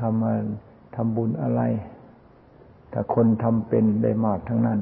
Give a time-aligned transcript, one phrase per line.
[0.00, 0.32] ทำมา
[0.94, 1.62] ทำบุญอะไร
[2.92, 4.78] ถ้าคนทำเป็นได้มากทั้งนั้น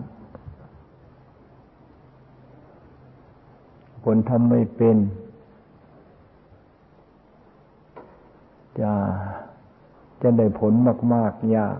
[4.04, 4.96] คนทำไม่เป็น
[8.80, 8.92] จะ
[10.22, 10.72] จะได้ผล
[11.14, 11.78] มาก ๆ ยาก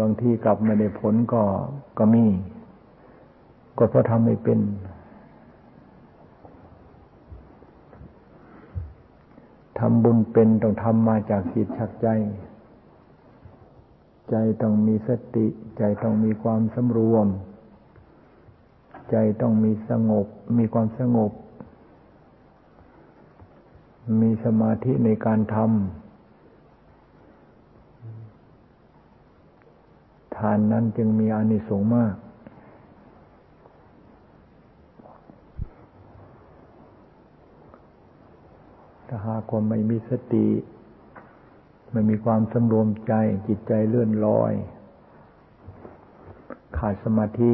[0.00, 1.42] บางทีกลับไม่ได้ผลก็
[1.98, 2.24] ก็มี
[3.78, 4.58] ก็เพราะทำไม่เป็น
[9.84, 12.08] ทำบุญเป็นต้องทำมาจากจิตชักใจ
[14.30, 15.46] ใจต้องมีสติ
[15.78, 17.26] ใจต้องมีความสำรวม
[19.10, 20.26] ใจต้องมีสงบ
[20.58, 21.32] มีความสงบ
[24.20, 32.14] มีสมาธิในการทำทานนั้นจึงมีอานิสงส์มาก
[39.42, 40.48] ถ้าหากว่าไม่มีสติ
[41.92, 43.12] ไม่มีความสำรวมใจ
[43.48, 44.52] จิตใจเลื่อนลอย
[46.78, 47.52] ขาดสมาธิ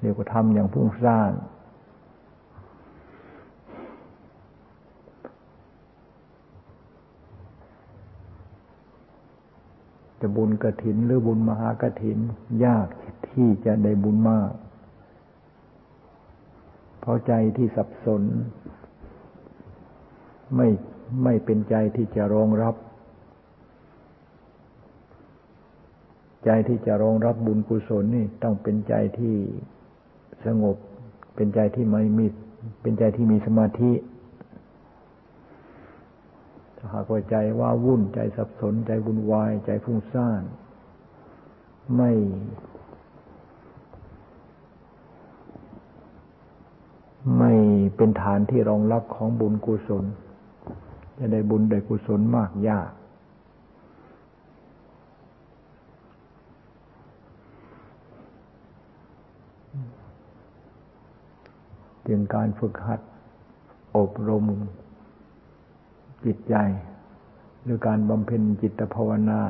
[0.00, 1.30] เรียกว่าทำอย่างพุ่งสร้าง
[10.20, 12.18] จะบุญกระถินหรือบุญมหากระถิน
[12.64, 12.88] ยาก
[13.28, 14.52] ที่จะได้บุญมาก
[17.00, 18.22] เพราะใจที่สับสน
[20.56, 20.68] ไม่
[21.24, 22.74] ไม่เป็นใจที่จะรองรับ
[26.44, 29.36] ใจที่จะรองรับบุญกุศลนี่ต้องเป็นใจที่
[30.46, 30.76] สงบ
[31.34, 32.26] เป็นใจที่ไม่มี
[32.82, 33.92] เป็นใจที่มีสมาธิ
[36.76, 40.42] ถ้าหากว่าใจว่าวุ่นใจสับสน ใจวุ่นวาย ใจฟุ้งซ่าน
[41.96, 42.12] ไม่
[47.38, 47.52] ไม่
[47.96, 50.04] เป็นฐานที่รองรับของบุญกุศล
[51.18, 52.90] จะได้บุญได้กุศลมากยาก
[62.06, 63.00] จึงการฝึกหัด
[63.96, 64.44] อบรม
[66.24, 66.54] จิตใจ
[67.62, 69.42] หรือการบำเพ็ญจิตภาวนา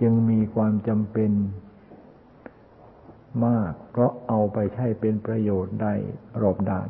[0.00, 1.32] จึงมีความจำเป็น
[3.46, 5.94] มาก เพราะเอาไปใช้เป็นประโยชน์ได้
[6.42, 6.88] รอบด้าน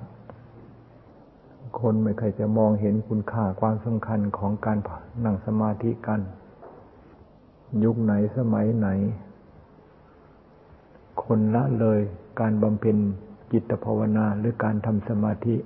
[1.80, 4.78] คนไม่เคยจะมองเห็นคุณค่าความสำคัญของการ
[5.24, 6.20] นั่งสมาธิกัน
[7.84, 8.88] ยุคไหนสมัยไหน
[11.24, 12.00] คนละเลย
[12.40, 12.96] การบำเพ็ญ
[13.52, 15.56] จิตภาวนาหรือการทำสมาธิ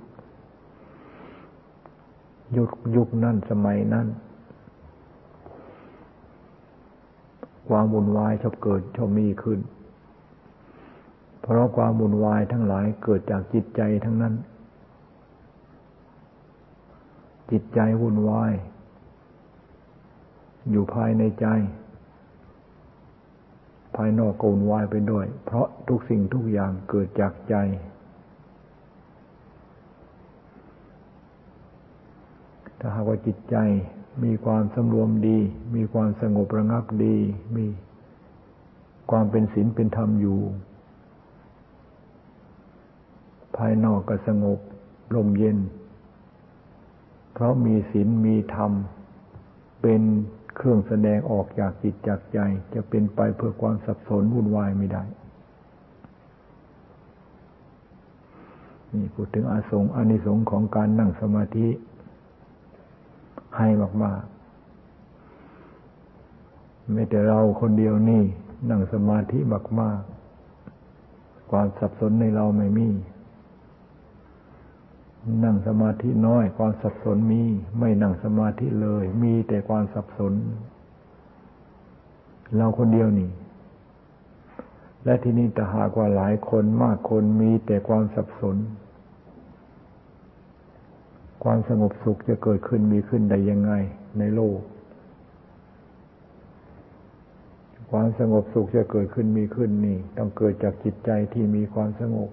[2.57, 4.07] ยุคยุคนั้นสมัยนั้น
[7.69, 9.59] ความวุ่นวายชอบเกิดชอบมีขึ้น
[11.41, 14.33] เพราะความวุ่นวายทั้งหลายเกิดจากจิตใจทั้งนั้น
[17.51, 18.53] จิตใจวุ่นวาย
[20.69, 21.47] อยู่ภายในใจ
[23.95, 27.55] ภายนอกก็วุ่นวายไปด้วย เพราะทุกสิ่งทุกอย่างเกิดจากใจ
[32.79, 33.55] ถ้าหากว่าจิตใจ
[34.23, 35.37] มีความสำรวมดี
[35.75, 37.17] มีความสงบระงับดี
[37.55, 37.65] มี
[39.11, 40.39] ความเป็นศีลเป็นธรรมอยู่
[43.57, 44.59] ภายนอกก็สงบ
[45.15, 45.57] ลมเย็น
[47.39, 48.71] เพราะมีศีลมีธรรม
[49.81, 50.01] เป็น
[50.55, 52.39] เครื่องแสดงออกจากจิตจากใจ
[52.73, 55.03] จะเป็นไปเพื่อความสับสนวุ่นวายไม่ได้
[58.93, 61.67] นี่พูดถึงอาสงอานิสงส์ของการนั่งสมาธิ
[63.57, 63.67] ให้
[64.03, 68.23] มากๆไม่แต่เราคนเดียวนี่
[68.69, 69.39] นั่งสมาธิ
[69.81, 70.01] มาก
[70.75, 72.89] ๆ ความสับสนในเราไม่มี
[75.43, 77.43] นั่งสมาธิน้อยความสับสนมี
[77.79, 80.33] ไม่นั่งสมาธิเลย มีแต่ความสับสน
[82.55, 83.31] เราคนเดียวนี่
[85.03, 88.57] และที่นี่แต่หากว่าหลายคนมากคนมีแต่ความสับสน
[91.43, 93.71] ความสงบสุขจะเกิดขึ้นมีขึ้นได้ยังไง
[94.19, 94.59] ในโลก
[97.91, 102.29] ความสงบสุขจะเกิดขึ้นมีขึ้นนี่ ต้องเกิดจากจิตใจที่มีความสงบ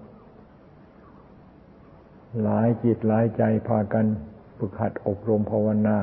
[2.43, 4.05] หลายจิตหลายใจพากัน
[4.57, 5.97] ฝึกหัดอบรมภาวนา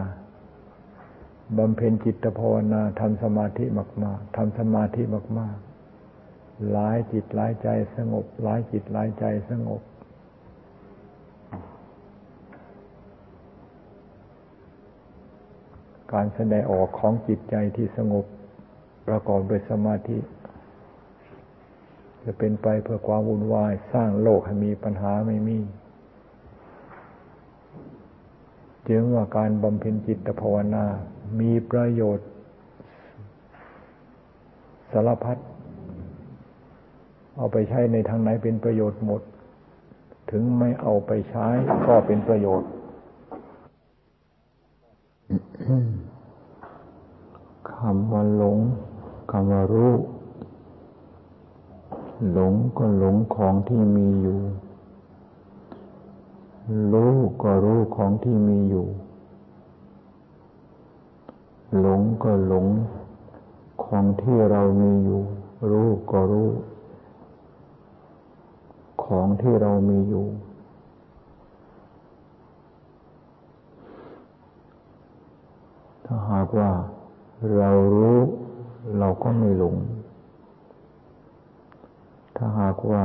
[1.59, 3.65] บำเพ็ญจิตภาวนาทำสมาธิ
[4.05, 5.03] มากๆทำสมาธิ
[5.39, 9.81] มากๆ หลายจิตหลายใจสงบ หลายจิตหลายใจสงบ
[16.13, 18.25] การแสดงออกของจิตใจที่สงบ
[19.09, 20.19] ประกอบด้วยสมาธิ
[22.23, 25.59] จะเป็นไปเพื่อความวุ่นวาย สร้างโลกให้มีปัญหาไม่มี
[28.89, 30.85] จึงว่าการบำเพ็ญจิตภาวนา
[31.41, 32.27] มีประโยชน์
[34.93, 35.39] สารพัด
[37.37, 39.23] เอาไปใช้ในทางไหนเป็นประโยชน์หมด
[40.31, 41.47] ถึงไม่เอาไปใช้
[41.87, 42.71] ก็เป็นประโยชน์
[47.73, 48.59] คำว่าหลง
[49.31, 49.95] คำว่ารู้
[52.33, 54.39] หลงก็หลงของที่มีอยู่
[56.93, 58.87] รู้ก็รู้ของที่มีอยู่
[61.81, 62.67] หลงก็หลง
[63.85, 65.21] ของที่เรามีอยู่
[65.71, 66.51] รู้ก็รู้
[69.05, 70.27] ของที่เรามีอยู่
[76.05, 76.71] ถ้าหากว่า
[77.57, 77.71] เรา
[78.01, 78.21] รู้
[78.99, 79.77] เราก็ไม่หลง
[82.37, 83.03] ถ้าหากว่า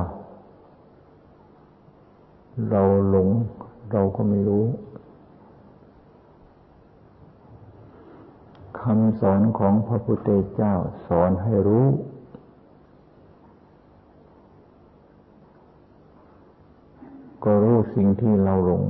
[2.71, 3.29] เราหลง
[3.91, 4.65] เราก็ไม่รู้
[8.79, 10.73] คำสอนของพระพุทธเจ้า
[11.07, 11.85] สอนให้รู้
[17.43, 18.83] ก็รู้สิ่งที่เราหลง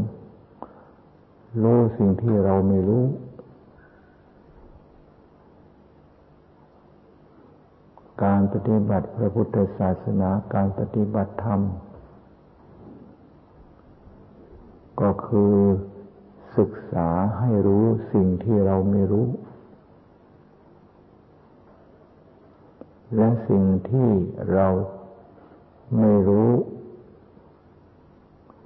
[1.64, 3.04] รู้สิ่งที่เราไม่รู้
[8.24, 11.62] การปฏิบัติพระพุทธศาสนาการปฏิบัติธรรม
[15.02, 15.54] ก็คือ
[16.58, 17.08] ศึกษา
[17.40, 19.28] ให้รู้สิ่งที่เราไม่รู้
[23.18, 24.10] และสิ่งที่
[24.54, 24.68] เรา
[25.96, 26.50] ไม่รู้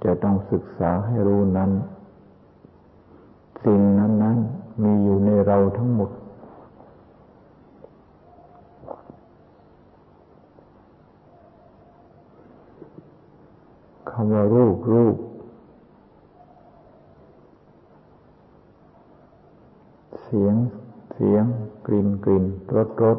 [0.04, 1.70] จะต้องศึกษาให้รู้นั้น
[3.64, 4.38] สิ่งนั้นนั้น
[4.82, 6.10] มีอยู่ในเราทั้งหมด
[14.10, 15.16] คำว่ารูปรูป
[20.23, 20.56] เสียง
[21.14, 21.44] เสียง
[21.86, 22.44] กลิ่นกลิ่น
[22.76, 23.18] รสรส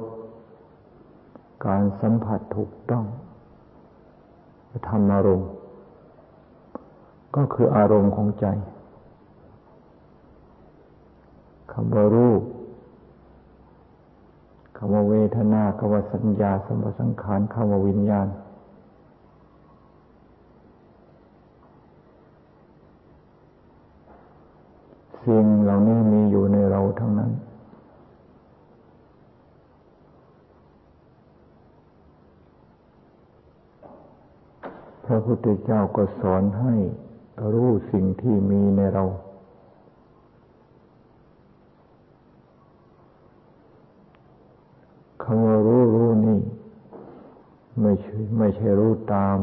[1.65, 3.05] การสัมผัสถูกต้อง
[4.87, 5.49] ธรรมอารมณ์
[7.35, 8.45] ก็คืออารมณ์ของใจ
[11.71, 12.41] คำว่ารูป
[14.77, 18.27] คำว่าเวทนาคำว่าสัญญาสมสังขารคำว่าวิญญาณ
[25.25, 27.31] สิ่งเหล่านี้มีอยู่ในเราทั้งนั้น
[35.05, 36.73] พระพุทธเจ้าก็สอนให้
[37.53, 39.05] รู้สิ่งที่มีในเรา
[45.23, 46.39] คำว่ารู้รู้นี่
[47.81, 49.37] ไม่ใช่ไม่ใช่รู้ตาม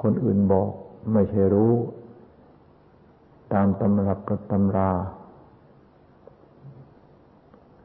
[0.00, 0.68] คนอื่นบอก
[1.12, 1.74] ไม่ใช่รู้
[3.52, 4.90] ตามตำรับกับตำรา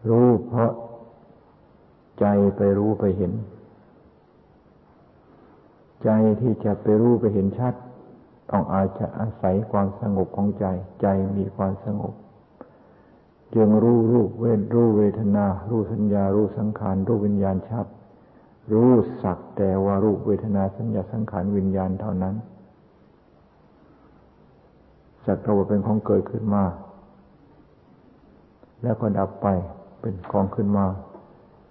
[0.10, 0.72] รู้เพราะ
[2.20, 2.26] ใจ
[2.58, 3.34] ไปรู้ไปเห็น
[6.04, 6.10] ใจ
[6.42, 7.74] ที่จะไปรู้ไปเห็นชัด
[8.52, 10.66] ต้องอาจจะอาศัยความสงบของใจ
[11.02, 11.08] ใจ
[11.38, 12.14] มีความสงบ
[13.56, 17.88] จึงรู้รูปเวทรู้เวทนา รู้สัญญา รู้สังขาร รู้วิญญาณชัด
[18.72, 18.92] รู้
[19.24, 22.36] สักแต่ว่ารูปเวทนาสัญญาสังขารวิญญาณเท่านั้น
[25.26, 26.64] สักแต่ว่าเป็นของเกิดขึ้นมา
[28.84, 29.48] แล้วก็ดับไป
[30.02, 30.86] เป็นของขึ้นมา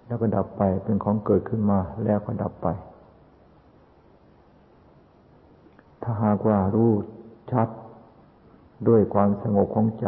[0.07, 2.67] แล้วก็ดับไปเป็นของเกิดขึ้นมา แล้วก็ดับไป
[6.01, 6.91] ถ้าหากว่ารู้
[7.51, 7.67] ชัด
[8.87, 10.07] ด้วยความสงบของใจ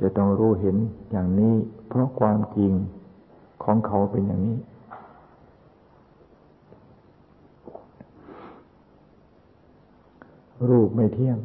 [0.00, 0.76] จะต้องรู้เห็น
[1.10, 1.54] อย่างนี้
[1.88, 2.72] เพราะความจริง
[3.64, 4.56] ของเขาเป็นอย่างนี้
[10.68, 11.38] รูปไม่เที่ยง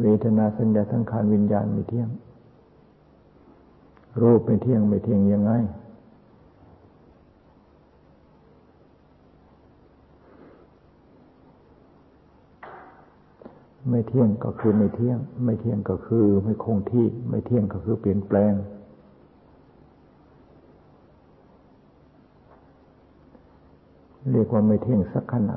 [0.00, 2.08] เวทนาสัญญาสังขารวิญญาณไม่เที่ยง
[4.22, 5.52] รูปไม่เที่ยงไม่เที่ยงยังไง
[13.88, 18.52] ไม่เที่ยงก็คือไม่เที่ยง ไม่เที่ยงก็คือไม่คงที่ ไม่เที่ยงก็คือเปลี่ยนแปลง
[24.32, 25.56] เรียกว่าไม่เที่ยงสักขณะ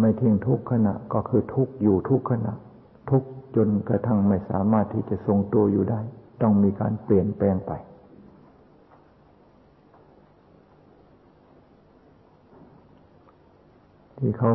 [0.00, 2.52] ไม่เทิ้งทุกขณะก็คือทุกอยู่ทุกขณะ
[3.10, 3.22] ทุก
[3.56, 6.00] จนกระทั่งไม่สามารถที่จะทรงตัวอยู่ได้
[6.42, 7.72] ต้องมีการเปลี่ยนแปลงไป
[14.18, 14.50] ที่เขา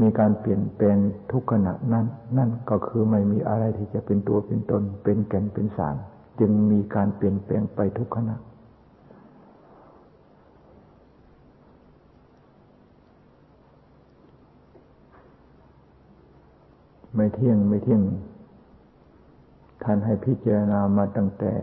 [0.00, 0.96] มีการเปลี่ยนแปลง
[1.32, 2.06] ทุกขณะนั้น
[2.38, 5.96] นั่นก็คือไม่มีอะไรที่จะเป็นตัวเป็นตน เป็นแก่นเป็นสาร
[6.40, 8.36] จึงมีการเปลี่ยนแปลงไปทุกขณะ
[17.14, 18.02] ไม่เที่ยงไม่เที่ยง
[19.82, 21.54] ท่านให้พิจารณามาตั้งแต่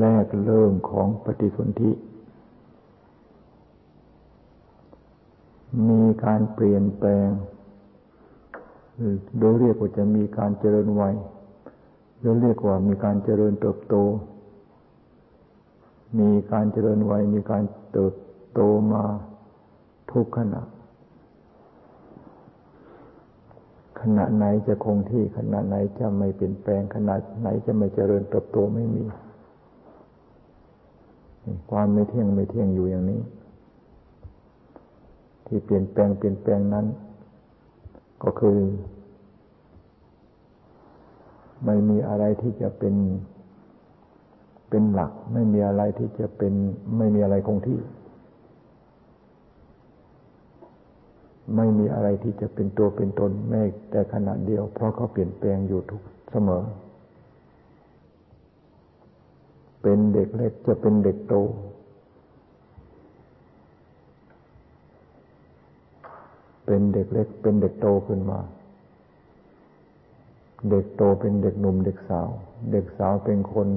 [0.00, 1.90] แรกเริ่มของปฏิสนธิ
[6.08, 7.28] มีการเปลี่ยนแปลง
[9.38, 11.14] โดยเรียกว่าจะมีการเจริญวัย
[12.20, 13.94] โดยเรียกว่ามีการเจริญเติบโต
[16.18, 18.14] มีการเจริญวัยมีการเติบ
[18.52, 18.60] โต
[18.92, 19.04] มา
[20.12, 20.62] ทุกขณะ
[24.00, 29.02] ขณะไหนจะคงที่ขณะไหนจะไม่เปลี่ยนแปลงขณะไหนจะไม่เจริญเติบโตไม่มี
[31.70, 33.20] ความไม่เที่ยงไม่เที่ยงอยู่อย่างนี้
[35.48, 36.86] ที่เปลี่ยนแปลงเปลี่ยนแปลงนั้น
[38.22, 38.58] ก็คือ
[41.64, 42.94] ไม่มีอะไรที่จะเป็น
[44.70, 46.52] เป็นหลัก ไม่มีอะไรที่จะเป็น
[46.96, 47.80] ไม่มีอะไรคงที่
[51.56, 56.62] ไม่มีอะไรที่จะเป็นตัวเป็นตนแม้แต่ขณะเดียว เพราะเขาเปลี่ยนแปลงอยู่ทุกเสมอ
[59.82, 61.34] เป็นเด็กเล็กจะเป็นเด็กโต
[66.70, 68.40] เป็นเด็กเล็ก เป็นเด็กโตขึ้นมา
[70.70, 72.28] เด็กโตเป็นเด็กหนุ่มเด็กสาว
[72.72, 73.68] เด็กสาวเป็นคน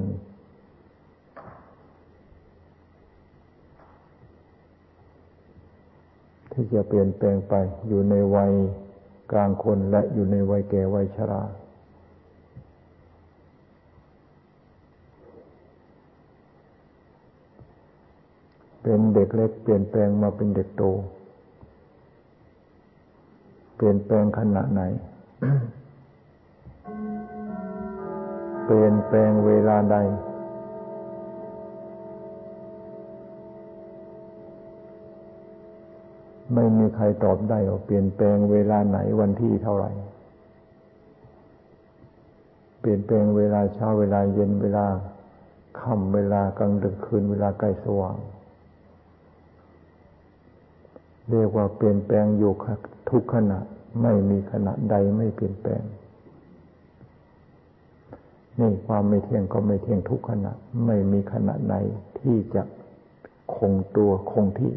[6.52, 7.54] ที่จะเปลี่ยนแปลงไป
[7.88, 8.52] อยู่ในวัย
[9.32, 11.42] กลางคนและอยู่ในวัยแก่วัยชรา
[18.82, 20.84] เป็นเด็กเล็กเปลี่ยนแปลงมาเป็นเด็กโต
[23.84, 24.82] ปลี่ยนแปลงขณะไหน
[28.64, 29.96] เปลี่ยนแปลงเวลาใด
[36.54, 39.90] ไม่มีใครตอบได้ว่าเปลี่ยนแปลงเวลาไหนวันที่เท่าไหร่
[42.80, 44.86] เปลี่ยนแปลงเวลาเช้าเวลาเย็นเวลา
[45.80, 48.16] ค่ำเวลากลางดึกคืนเวลาใกล้สว่าง
[51.30, 52.54] เรียกว่าเปลี่ยนแปลงอยู่
[53.12, 53.58] ทุกขณะ
[54.02, 55.82] ไม่มีขณะใดไม่เปลี่ยนแปลง
[58.60, 60.52] นี่ความไม่เที่ยงก็ไม่เที่ยงทุกขณะ
[60.86, 61.74] ไม่มีขณะไหน
[62.18, 62.62] ที่จะ
[63.54, 64.72] คงตัวคงที่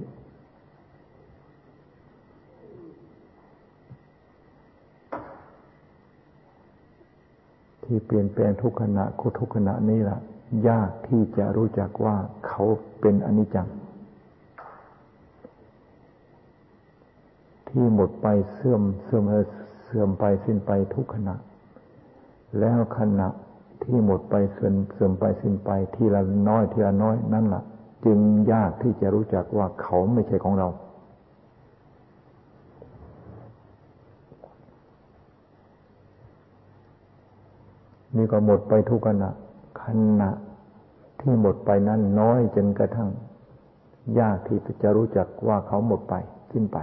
[7.83, 10.19] ที่เปลี่ยนแปลงทุกขณะก็ทุกขณะนี่แหละ
[10.67, 12.15] ยากที่จะรู้จักว่า
[12.47, 12.63] เขา
[12.99, 13.67] เป็นอนิจจัง
[17.75, 19.23] ที่หมดไปเสื่อมเสื่อม
[19.85, 21.35] เสื่อมไปสิ้นไปทุกขณะ
[22.59, 23.27] แล้วขณะ
[23.83, 27.63] ที่หมดไปเสื่อมเสื่อมไปสิ้นไปทีละน้อยทีละน้อยนั่นแหละ
[28.05, 28.19] จึง
[28.51, 30.67] ยากที่จะรู้จักว่าเขาไม่ใช่ของเรา
[38.15, 39.29] นี่ก็หมดไปทุกขณะ
[39.83, 39.85] ข
[40.21, 40.29] ณะ
[41.19, 43.09] ที่หมดไปนั้นน้อยจนกระทั่ง
[44.19, 46.13] ยากที่จะรู้จักว่าเขาหมดไป
[46.53, 46.79] สิ้นไป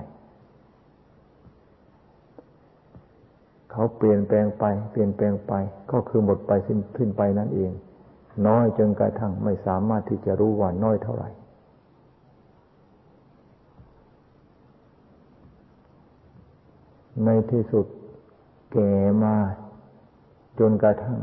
[3.73, 5.53] เขาเปลี่ยนแปลงไป เปลี่ยนแปลงไป
[5.93, 7.73] ก็คือหมดไปสิ้นสิ้นไปนั่นเอง
[8.47, 11.31] น้อยจนกระทั่งไม่สามารถที่จะรู้ว่าน้อยเท่าไหร่
[17.25, 17.87] ในที่สุด
[18.73, 18.91] แก่
[19.23, 19.35] มา
[20.59, 21.19] จนกระทั่ง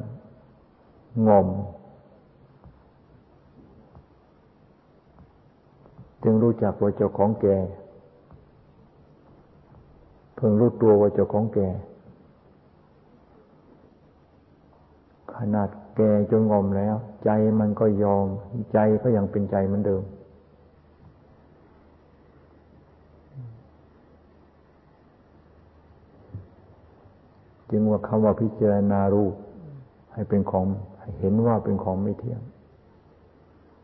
[1.28, 1.48] งม
[6.24, 7.58] จึงรู้จักว่าเจ้าของแก่
[10.36, 11.68] เพิ่งรู้ตัวว่าเจ้าของแก่
[15.40, 17.30] ขนาดแก่จนงอมแล้ว ใจ
[17.60, 18.26] มันก็ยอม
[18.74, 20.04] ใจก็ยังเป็นใจเหมือนเดิม
[27.70, 29.34] จึงว่าคำว่าพิจารณารูป
[30.14, 30.66] ให้เป็นของ
[31.00, 32.42] ให้เห็นว่าเป็นของไม่เที่ยง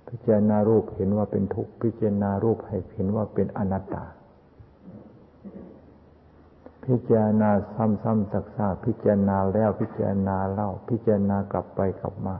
[0.07, 4.05] พิจารณารูปเห็นว่าเป็นทุกข์ พิจารณารูปให้เห็นว่าเป็นอนัตตา
[6.87, 12.35] พิจารณาซ้ำๆซักๆพิจารณาแล้วพิจารณาเล่า พิจารณากลับไปกลับมา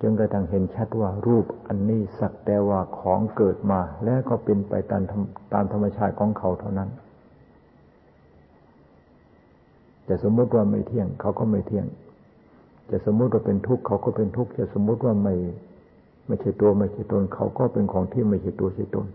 [0.00, 5.02] จนกระทั่งเห็นชัดว่ารูปอันนี้สักแต่ว่าของเกิดมา แล้วก็เป็นไปตาม
[5.52, 6.90] ตามธรรมชาติของเขาเท่านั้น
[10.08, 11.86] จะสมมติว่าไม่เที่ยง เขาก็ไม่เที่ยง
[12.90, 15.34] จะสมมติว่าเป็นทุกข์เขาก็เป็นทุกข์จะสมมติว่าไม่
[16.26, 19.06] ไม่ใช่ตัวไม่ใช่ตน เขาก็เป็นของที่ไม่ใช่ตัวใช่ตน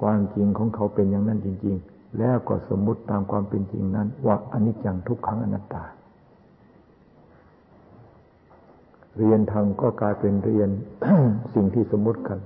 [0.00, 5.84] ความจริงของเขาเป็นอย่างนั้นจริง ๆ แล้วก็สมมุติตามความเป็นจริงนั้น ว่าอนิจจังทุกขังอนัตตา
[9.18, 10.68] เรียนธรรมก็กลายเป็นเรียน
[11.54, 12.38] สิ่งที่สมมุติกัน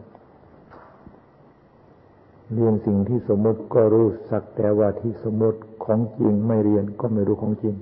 [2.54, 7.74] เรียนสิ่งที่สมมติก็รู้สักแต่ว่าที่สมมติของจริงไม่เรียนก็ไม่รู้ของจริง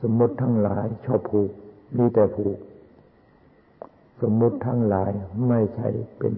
[0.00, 1.50] สมมติทั้งหลายชอบผูก
[1.96, 2.58] มีแต่ผูก
[4.22, 5.10] สมมติทั้งหลาย
[5.48, 6.34] ไม่ใช่เป็น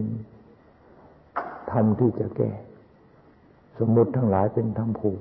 [1.72, 2.50] ธรรมที่จะแก้
[3.78, 5.20] สมมติทั้งหลายเป็นธรรมผูก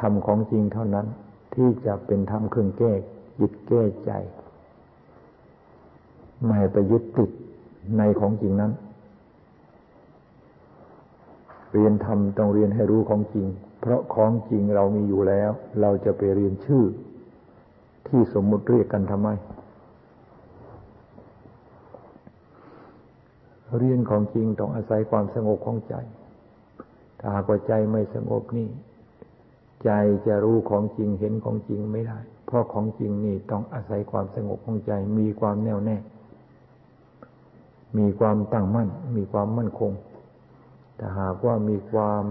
[0.00, 1.06] ธรรมของจริงเท่านั้น
[1.54, 2.92] ที่จะเป็นธรรมเครื่องแก้
[3.38, 4.10] จิตแก้ใจ
[6.46, 7.30] ไม่ไปยึดติด
[7.98, 8.72] ในของจริงนั้น
[11.72, 13.46] เรียนธรรมต้องเรียนให้รู้ของจริง
[13.80, 16.84] เพราะของจริงเรามีอยู่แล้ว เราจะไปเรียนชื่อ
[18.08, 19.28] ที่สมมุติเรียกกันทำไม
[23.78, 25.94] เรียนของจริงต้องอาศัยความสงบของใจ
[27.18, 28.68] ถ้าหากว่าใจไม่สงบนี่
[29.84, 29.90] ใจ
[30.26, 35.96] จะรู้ของจริงเห็นของจริงไม่ได้ เพราะของจริงนี่ต้องอาศัยความสงบของใจ มีความแน่วแน่
[37.98, 39.92] มีความตั้งมั่น มีความมั่นคง
[40.96, 42.24] แต่หากว่ามีความ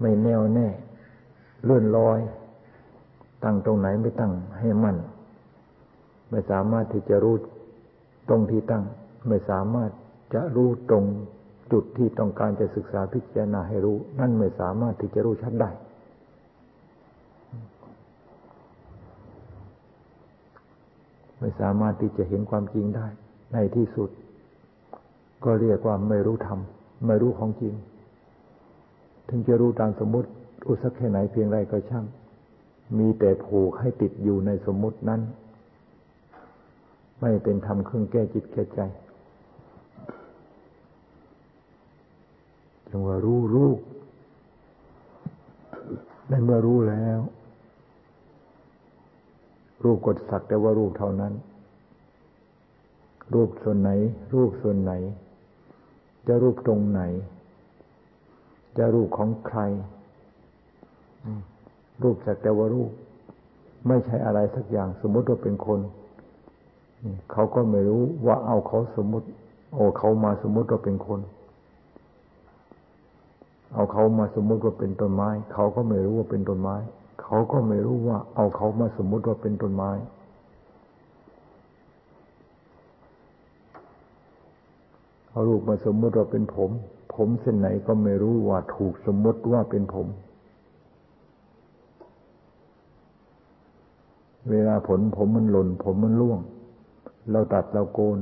[0.00, 0.68] ไม่แน่วแน่
[1.64, 2.18] เลื่อนลอย
[3.44, 4.96] ตั้งตรงไหนไม่ตั้งให้มั่น
[6.30, 7.34] ไม่สามารถที่จะรู้
[8.28, 8.84] ตรงที่ตั้ง
[9.28, 9.90] ไม่สามารถ
[10.34, 11.04] จะรู้ตรง
[11.72, 15.70] จุดที่ต้องการจะศึกษาพิจารณาให้รู้ นั่นไม่สามารถที่จะรู้ชัดได้
[21.40, 23.06] ไม่สามารถที่จะเห็นความจริงได้
[23.52, 24.10] ในที่สุด
[25.44, 26.60] ก็เรียกว่าไม่รู้ธรรม
[27.06, 27.74] ไม่รู้ของจริง
[29.28, 30.28] ถึงจะรู้ตามสมมติ
[30.64, 32.04] รู้สักแค่ไหนเพียงไรก็ช่าง
[32.98, 35.20] มีแต่ผูกให้ติดอยู่ในสมมตินั้น
[37.20, 38.80] ไม่เป็นธรรมเครื่องแก้จิตแก้ใจ
[42.90, 43.70] จึงว่ารู้รู้
[46.28, 47.20] ในเมื่อรู้แล้ว
[49.84, 51.32] รูปกดสักแต่ว่ารูปเท่านั้น
[53.34, 53.90] รูปส่วนไหน
[54.34, 54.92] รูปส่วนไหน
[56.26, 57.02] จะรูปตรงไหน
[58.78, 59.60] จะรูปของใคร
[62.02, 62.90] รูปสักแต่ว่ารูป
[63.86, 65.80] ไม่ใช่อะไรสักอย่าง สมมติว่าเป็นคน
[67.32, 69.26] เขาก็ไม่รู้ว่าเอาเขาสมมติ
[69.74, 71.20] โอ้เขามาสมมติว่าเป็นคน
[73.72, 76.76] เอาเขามาสมมุติว่าเป็นต้นไม้ เขาก็ไม่รู้ว่าเป็นต้นไม้
[77.22, 79.90] เขาก็ไม่รู้ว่า เอาเขามาสมมุติว่าเป็นต้นไม้
[85.30, 86.70] เอาลูกมาสมมติว่าเป็นผม
[87.14, 90.06] ผมเส้นไหนก็ไม่รู้ว่าถูกสมมติว่าเป็นผม
[94.50, 96.40] เวลาผลผมมันหล่น ผมมันร่วง
[97.30, 98.18] เราตัดเราโกน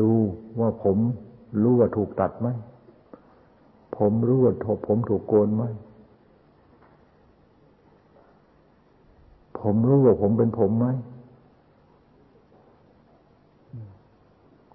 [0.00, 0.12] ดู
[0.60, 0.98] ว่าผม
[1.62, 2.48] รู้ว่าถูกตัดไหม
[3.98, 4.54] ผมรู้ว่า
[4.86, 5.64] ผมถูกโกนไหม
[9.60, 10.86] ผมรู้ว่าผมเป็นผมไหม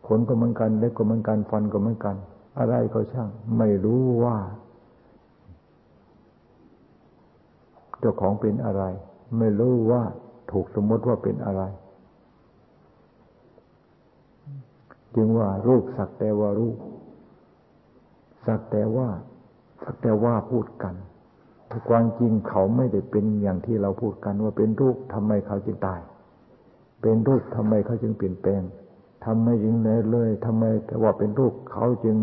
[0.06, 2.16] ขนก็เหมือนกันเล็บก็เหมือนกันฟันก็เหมือนกัน
[2.60, 4.38] อะไรก็ช่าง ไม่รู้ว่า
[8.00, 8.84] เจ้าของเป็นอะไร
[9.38, 10.04] ไม่รู้ว่า
[10.52, 11.62] ถูกสมมติว่าเป็นอะไร
[15.16, 16.78] จึงว่ารูปสักแต่ว่ารูป
[18.46, 19.10] สักแต่ว่า
[19.84, 20.96] สักแต่ว่าพูดกัน
[21.90, 26.02] ความจริงเขาไม่ได้เป็นอย่างที่เราพูดกันว่าเป็นรูปทำไมเขาจึงตาย
[27.02, 28.62] เป็นรูปทำไมเขาจึงเปลี่ยนแปลง
[29.26, 32.18] ทำไมจึงเลยเลยทำไมแต่ว่าเป็นรูปเขาจึง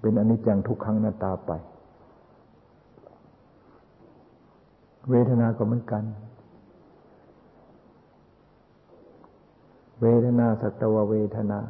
[0.00, 1.52] เป็นอนิจจังทุกครั้งหน้าตาไป
[5.10, 6.02] เวทนาก็เหมือนกัน
[10.00, 11.60] เวทนาสัตวเวทนา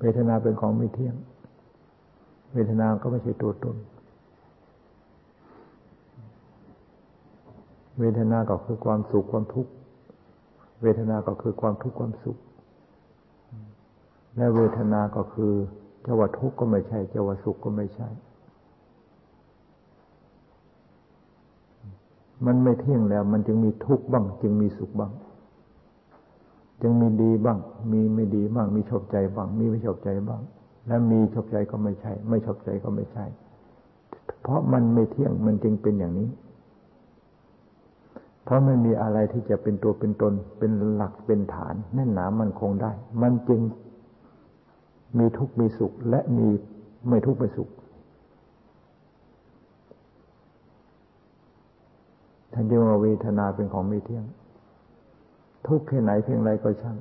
[0.00, 1.14] เวทนาเป็นของไม่เที่ยง
[2.52, 3.76] เวทนาก็ไม่ใช่ตัวตน
[7.98, 9.72] เวทนาก็คือความสุขความทุกข์
[10.82, 12.36] เวทนาก็คือความทุกข์ความสุข
[14.36, 15.52] และเวทนาก็คือ
[16.02, 18.08] เจะว่าทุกข์ก็ไม่ใช่เจะว่าสุขก็ไม่ใช่
[22.46, 25.12] มันไม่เที่ยงแล้ว มันจึงมีทุกข์บ้าง จึงมีสุขบ้าง
[26.82, 27.58] จึงมีดีบ้าง
[27.92, 30.40] มีไม่ดีบ้าง มีชอบใจบ้าง มีไม่ชอบใจบ้าง
[30.86, 33.24] และมีชอบใจก็ไม่ใช่ ไม่ชอบใจก็ไม่ใช่
[34.42, 36.28] เพราะมันไม่เที่ยงมันจึงเป็นอย่างนี้
[38.44, 43.60] เพราะไม่มีอะไรที่จะเป็นตัวเป็นตน เป็นหลักเป็นฐาน แน่นหนามันคงได้ มันจึง
[45.18, 46.48] มีทุกข์มีสุข และมี
[47.08, 47.68] ไม่ทุกข์ไม่สุข
[52.52, 54.24] ท่านเรียกว่าเวทนาเป็นของไม่เที่ยง
[55.68, 56.96] ทุกข์แค่ไหนเพียงไรก็ช่าง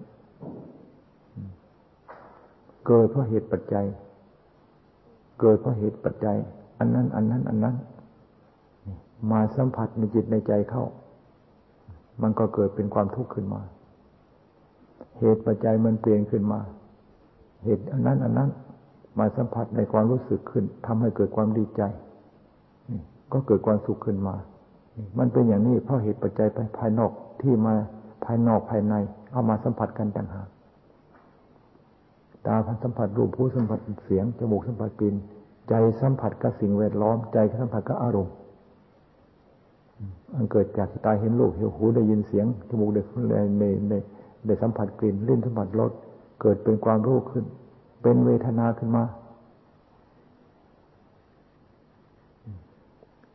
[2.88, 3.86] เกิดเพราะเหตุปัจจัย
[5.40, 6.38] เกิดเพราะเหตุปัจจัย
[6.80, 7.76] อันนั้น อันนั้น อันนั้น
[9.32, 10.84] มาสัมผัสในจิตในใจเข้า
[12.22, 13.62] มันก็เกิดเป็นความทุกข์ขึ้นมา
[15.20, 16.60] เหตุปัจจัยมันเปลี่ยนขึ้นมา
[17.64, 18.50] เหตุอันนั้น อันนั้น
[19.20, 21.82] มาสัมผัสในความรู้สึกขึ้นทำให้เกิดความดีใจ
[23.34, 24.36] ก็เกิดความสุขขึ้นมา
[25.20, 27.76] มันเป็นอย่างนี้เพราะเหตุปัจจัยภายนอกที่มา
[28.24, 28.94] ภายนอกภายใน
[29.32, 30.48] เอามาสัมผัสกันต่างหาก
[32.46, 35.16] ตาสัมผัสรูปผู้สัมผัสเสียงจมูกสัมผัสกลิ่น
[35.70, 38.34] ใจสัมผัสกับสิ่งแวดล้อม ใจสัมผัสกับอารมณ์
[40.36, 43.02] อันเกิดจากตาเห็นรูปเห็นหูได้ยินเสียงจมูกได้
[43.60, 43.94] ในใน
[44.46, 45.92] ได้สัมผัสกลิ่นลิ้นสัมผัสรส
[46.42, 47.46] เกิดเป็นความรู้ขึ้น
[48.02, 49.04] เป็นเวทนาขึ้นมา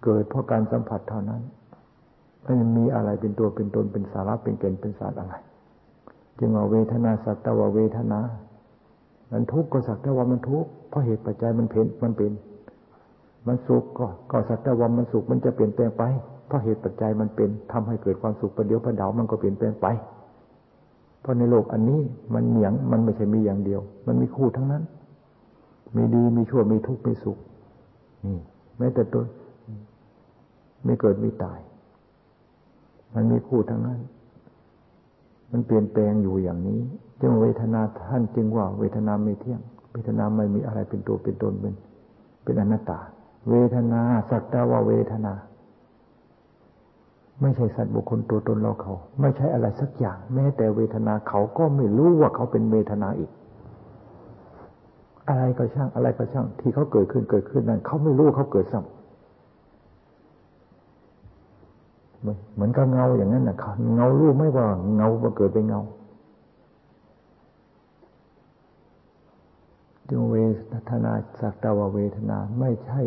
[0.05, 1.42] เกิดเพราะการสัมผัสเท่านั้น
[2.45, 5.35] ไม่มีอะไรเป็นตัวเป็นตนเป็นสาระเป็นเกณฑ์เป็นศาสตร์อะไร
[6.39, 8.21] จึงว่าเวทนาสัตว์ว่าเวทนา
[9.33, 12.33] มันทุกข์ก็สักแต่ว่ามันทุกข์เพราะเหตุปัจจัยมันเพนมันเป็น
[13.47, 16.03] มันสุขก็ก็สักแต่ว่ามันสุขมันจะเปลี่ยนแปลงไป
[16.47, 19.87] เพราะเหตุปัจจัยมันเป็นทำให้เกิดความสุขประเดี๋ยวประดาวมันก็เปลี่ยนแปลงไป
[21.21, 22.01] เพราะในโลกอันนี้
[22.35, 24.83] มันเหนียงมันไม่ใช่มีอย่างเดียว มันมีคู่ทั้งนั้น
[25.97, 27.39] มีดีมีชั่วมีทุกข์มีสุข
[28.25, 28.39] นี่
[28.79, 29.25] แม้แต่ตัว
[30.85, 31.59] ไม่เกิดไม่ตาย
[33.14, 34.01] มันมีคู่ทั้งนั้น
[35.51, 36.81] มันเปลี่ยนแปลงอยู่อย่างนี้
[37.20, 39.61] จึงเวทนาท่านจึงว่า เวทนาไม่เที่ยง
[39.92, 41.75] เวทนาไม่มีอะไรเป็นตัวเป็นตนเป็น
[42.44, 42.98] เป็นอนัตตา
[43.51, 45.33] เวทนาสักแต่ว่าเวทนา
[47.40, 53.31] ไม่ใช่สัตว์บุคคลตัวตนเราเขา ไม่ใช่อะไรสักอย่าง แม้แต่เวทนาเขาก็ไม่รู้ว่าเขาเป็นเวทนาอีก
[55.29, 59.02] อะไรก็ช่างอะไรก็ช่าง ที่เขาเกิดขึ้นเกิดขึ้นนั้นเขาไม่รู้เขาเกิดซ้ำ
[62.55, 63.57] เหมือนกับเงาอย่างนั้นนะ
[63.95, 65.81] เงารู้ไม่ว่าเงามาเกิดเป็นเงา
[70.09, 70.37] จึงเว
[70.91, 73.03] ทนาสักแต่ว่าเวทนาไม่ใช่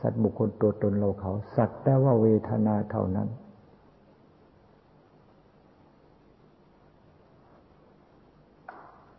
[0.00, 3.28] สัตว์บุคคลตัวตนเราเขา สักแต่ว่าเวทนาเท่านั้น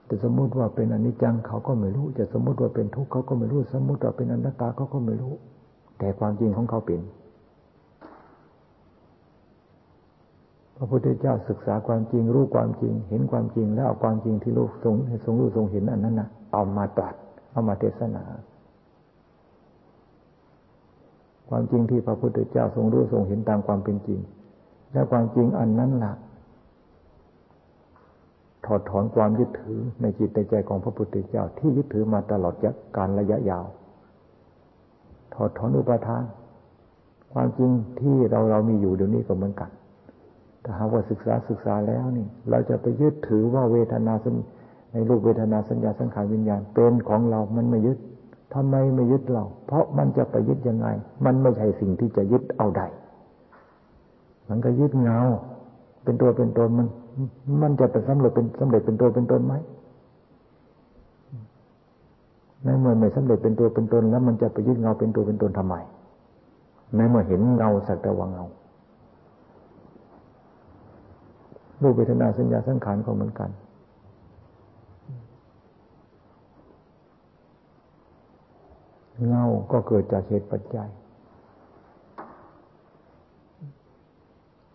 [0.05, 5.33] แต่สมมุติว่าเป็นอนิจจังเขาก็ไม่รู้ จะสมมุติว่าเป็นทุกข์เขาก็ไม่รู้ สมมุติว่าเป็นอนัตตาเขาก็ไม่รู้
[5.99, 7.01] แต่ความจริงของเขาเป็น
[10.75, 17.15] พระพุทธเจ้าศึกษาความจริง รู้ความจริง เห็นความจริง แล้วเอาความจริงที่รู้ทรงทรงรู้ทรงเห็นอันนั้นนะเอามาตรัส
[17.51, 18.23] เอามาเทศนา
[21.49, 24.19] ความจริงที่พระพุทธเจ้าทรงรู้ทรงเห็นตามความเป็นจริง
[24.93, 26.13] และความจริงอันนั้นละ่ะ
[28.65, 32.53] ถอดถอนความยึดถือในจิตในใจของพระพุทธเจ้าที่ยึดถือมาตลอด
[32.97, 33.67] การระยะยาว
[35.33, 36.23] ถอดถอนอุปทาน
[37.33, 39.69] ความจริงที่เราเรามีอยู่เดี๋ยวนี้ก็เหมือนกัน
[40.63, 44.25] ถ้าหากว่าศึกษาศึกษาแล้วนี่ เราจะไปยึดถือว่าเวทนาส
[44.91, 47.97] ในรูปเวทนาสัญญาสังขารวิญญาณเป็นของเรา มันไม่ยึด
[48.53, 50.87] ทำไมไม่ยึดเรา เพราะมันจะไปยึดยังไง
[51.25, 52.81] มันไม่ใช่สิ่งที่จะยึดเอาใด
[54.49, 55.19] มันก็ยึดเงา
[56.03, 56.87] เป็นตัวเป็นตนมัน
[57.61, 59.53] มันจะเป็นสำเร็จเป็นสำเร็จเป็นตัวเป็นตนไหม
[62.63, 65.75] ในเมื่อไม่สำเร็จเป็นตัวเป็นตนแล้ว มันจะไปยึดเงาเป็นตัวเป็นตนทำไม
[66.95, 68.45] ในเมื่อเห็นเงาสักแต่ว่าเงา
[71.81, 73.49] รูปเวทนาสัญญาสังขารก็เหมือนกัน
[79.27, 80.89] เงาก็เกิดจากเหตุปัจจัย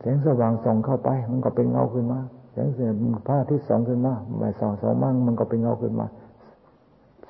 [0.00, 2.20] แสงสว่างส่องเข้าไป มันก็เป็นเงาขึ้นมา
[2.52, 2.90] แสงเสีย
[3.26, 6.06] พระอาทิตย์ส่องขึ้นมาไม่ส่องสองมั่งมันก็เป็นเงาขึ้นมา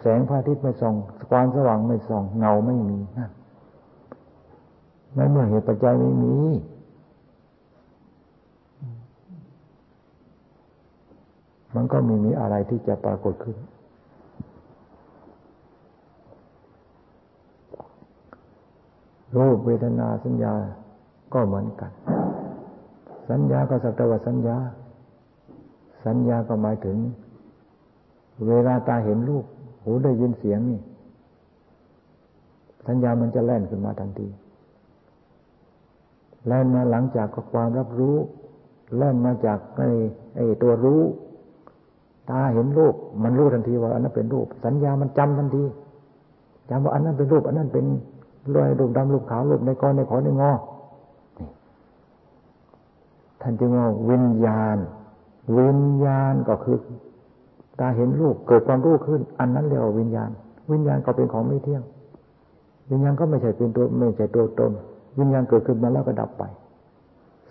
[0.01, 0.95] แสงพระอาทิตย์ไม่ส่อง
[1.31, 3.31] ความสว่างไม่ส่อง เงาไม่มีนั่น
[5.15, 6.37] ในเมื่อเหตุปัจจัยไม่มี
[11.77, 13.57] มันก็ไม่มีอะไรที่จะปรากฏขึ้น
[19.37, 20.55] รูปเวทนาสัญญา
[21.35, 21.93] ก็เหมือนกัน
[23.31, 24.57] สัญญาก็สักแต่ว่าสัญญา
[26.07, 26.97] สัญญาก็หมายถึง
[28.49, 29.45] เวลาตาเห็นรูป
[29.83, 30.81] หูได้ยินเสียงนี่
[32.87, 34.29] สัญญามันจะแล่นขึ้นมาทันที
[36.47, 38.17] แล่นมาหลังจากก็ความรับรู้
[38.97, 39.89] แล่นมาจากไอ้
[40.37, 41.01] ไอ้ตัวรู้
[42.31, 45.65] ตาเห็นรูปมันรู้ทันทีว่าอันนั้นเป็นรูป สัญญามันจำทันที
[46.71, 47.85] จำว่าอันนั้นเป็นรูป อันนั้นเป็น
[48.57, 50.53] รอยรูปดำรูปขาวรูปในกอในขอในงอ
[53.43, 54.77] ท่านจึงว่าวิญญาณ
[55.59, 56.77] วิญญาณก็คือ
[57.81, 60.31] ตาเห็นรูปเกิดความรู้ขึ้น อันนั้นเรียกว่าวิญญาณ
[60.73, 61.83] วิญญาณก็เป็นของไม่เที่ยง
[62.91, 64.73] วิญญาณก็ไม่ใช่เป็นตัวไม่ใช่ตัวตน
[65.19, 66.43] วิญญาณเกิดขึ้นมาแล้วก็ดับไป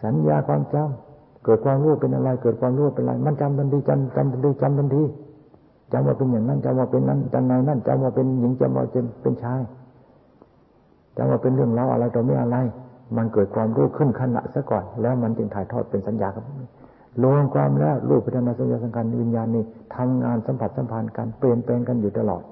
[0.04, 1.15] สัญญาความจำ
[1.46, 5.04] เกิดความรู้เป็นอะไร เกิดความรู้เป็นอะไร มันจำทันทีจำจำทันทีจำทันที
[5.92, 9.62] จำว่าเป็นอย่างนั้นจำว่าเป็นนั้นจำในนั้นจำว่าเป็นหญิงจำว่าเป็นเป็นชาย
[11.18, 12.58] จำว่าเป็นเรื่องเล่าอะไรต่อไม่อะไร
[13.18, 16.46] มันเกิดความรู้ขึ้นขณะซะก่อน แล้วมันจึงถ่ายทอดเป็นสัญญาครับ
[17.24, 19.64] รวมความแล้วรูปพัฒนาสัญญาสังขารวิญญาณนี้
[19.96, 22.44] ทำงานสัมผัสสัมพันธ์กันเปลี่ยนแปลงกันอยู่ตลอด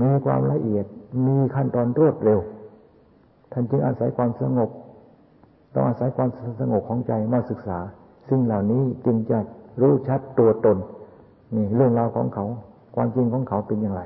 [0.00, 0.86] มีความละเอียด
[1.26, 2.40] มีขั้นตอนรวดเร็ว
[3.52, 4.70] ท่านจึงอาศัยความสงบ
[5.78, 7.78] ต้องอาศัยความสงบของใจมาศึกษา
[8.28, 9.38] ซึ่งเหล่านี้จึงจะ
[9.80, 10.76] รู้ชัดตัวตน
[11.54, 12.46] นี่เรื่องราวของเขา
[12.94, 14.02] ความจริงของเขาเป็นอย่างไร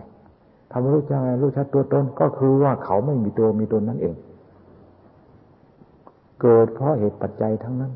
[0.71, 4.15] ทำรู้จักรู้ชัดตัวตนก็คือว่าเขาไม่มีตัวมีตนนั่นเอง
[6.41, 7.93] เกิดเพราะเหตุปัจจัยทั้งนั้น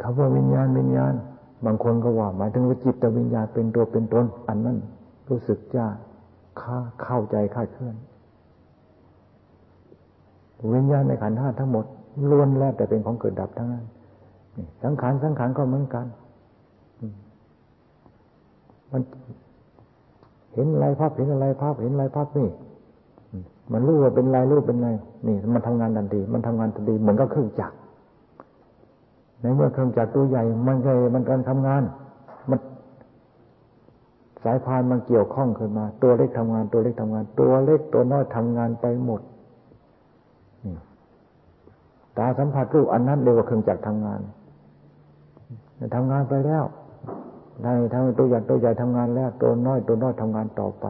[0.00, 1.14] คำว่าวิญญาณวิญญาณ
[1.66, 4.76] บางคนก็ว่า หมายถึงว่าจิตวิญญาณเป็นตัวเป็นตน อันนั้น
[5.28, 6.11] รู้สึกจะค่า
[7.02, 7.96] เข้าใจคาดเคลื่อน
[10.74, 11.84] วิญญาณในขันธ์ห้าทั้งหมด
[12.30, 13.84] ล้วนแล้วแต่เป็นของเกิดดับทั้งนั้น
[14.84, 16.06] สังขารสังขารก็เหมือนกัน
[18.92, 19.02] มัน
[20.54, 22.48] เห็นอะไรภาพเห็นอะไรภาพเห็นอะไรภาพนี่
[23.72, 24.88] มันรู้ว่าเป็นไรรู้เป็นไร
[25.26, 27.74] นี่ มันทำงานทันทีมันทำงานทันทีเหมือนก็เครื่องจักร
[29.40, 32.01] ในเมื่อเครื่องจักรตัวใหญ่ มันใหญ่มันการทำงานมัน
[34.44, 39.20] สายพานมันเกี่ยวข้องขึ้นมา ตัวเล็กทำงานตัวเล็กทำงาน ตัวเล็กตัวน้อยทำงานไปหมด
[42.18, 44.20] ตาสัมผัสรูปอันนั้นเรียกว่าเครื่องจักรทำงาน
[45.94, 46.64] ทำงานไปแล้ว
[47.62, 50.86] ในทำตัวใหญ่ตัวใหญ่ทำงานแล้ว ตัวน้อยตัวน้อยทำงานต่อไป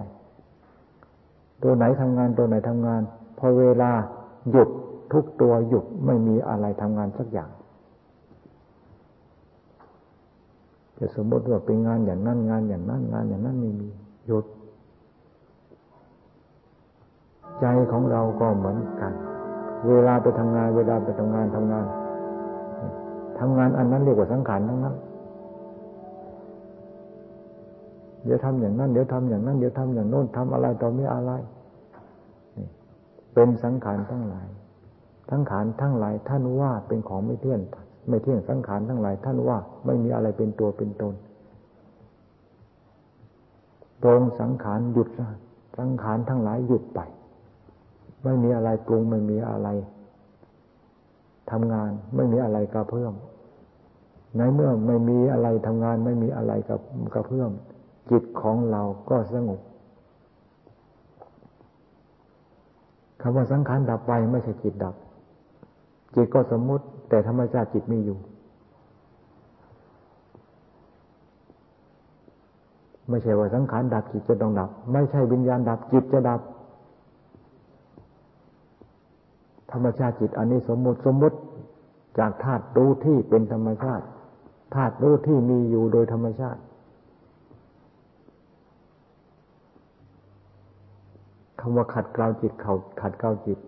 [1.62, 3.02] ตัวไหนทำงานตัวไหนทำงาน
[3.38, 3.90] พอเวลา
[4.50, 4.68] หยุด
[5.12, 7.50] ทุกตัวหยุดไม่มีอะไรทำงานสักอย่าง
[11.04, 13.88] จะสมมติว่าเป็นงานอย่างนั้นงานอย่างนั้นงานอย่างนั้นไม่มี
[14.26, 14.44] หยุด
[17.60, 19.12] ใจของเราก็เหมือนกัน
[19.88, 21.84] เวลาไปทำงาน เวลาไปทำงานทำงาน
[23.38, 24.94] ทำงานอันนั้นเรียกว่าสังขารทั้งนั้น
[28.24, 31.32] เดี๋ยวทำอย่างนั้น เดี๋ยวทำอย่างนั้น เดี๋ยวทำอย่างโน้นทำอะไรต่อไม่อะไร
[33.34, 34.48] เป็นสังขารทั้งหลาย
[35.30, 37.60] ทั้งขานทั้งหลายท่านว่าเป็นของไม่เที่ยง
[38.08, 41.14] ไม่เที่ยงสังขารทั้งหลาย ท่านว่าไม่มีอะไรเป็นตัวเป็นตน
[44.04, 45.08] ตรงสังขารหยุด
[45.78, 47.00] สังขารทั้งหลายหยุดไป
[48.24, 49.68] ไม่มีอะไรปรุงไม่มีอะไร
[51.50, 53.14] ทำงานไม่มีอะไรกระเพื่อม
[54.36, 56.80] ในเมื่อไม่มีอะไรทำงานไม่มีอะไรกับ
[57.14, 57.50] กระเพื่อม
[58.10, 59.60] จิตของเราก็สงบ
[63.20, 64.94] คำว่าสังขารดับไปไม่ใช่จิตดับ
[66.14, 68.18] จิตก็สมมติ แต่ธรรมชาติจิตมีอยู่
[73.09, 76.40] ไม่ใช่ว่าสังขารดับจิตจะต้องดับ ไม่ใช่วิญญาณดับจิตจะดับ
[79.72, 81.38] ธรรมชาติจิตอันนี้สมมติสมมติ
[82.18, 84.05] จากธาตุรู้ที่เป็นธรรมชาติ
[84.75, 86.61] ธาตุรู้ที่มีอยู่โดยธรรมชาติ
[91.61, 93.59] คำว่าขัดเกลาจิตเขาขัดเกลาจิต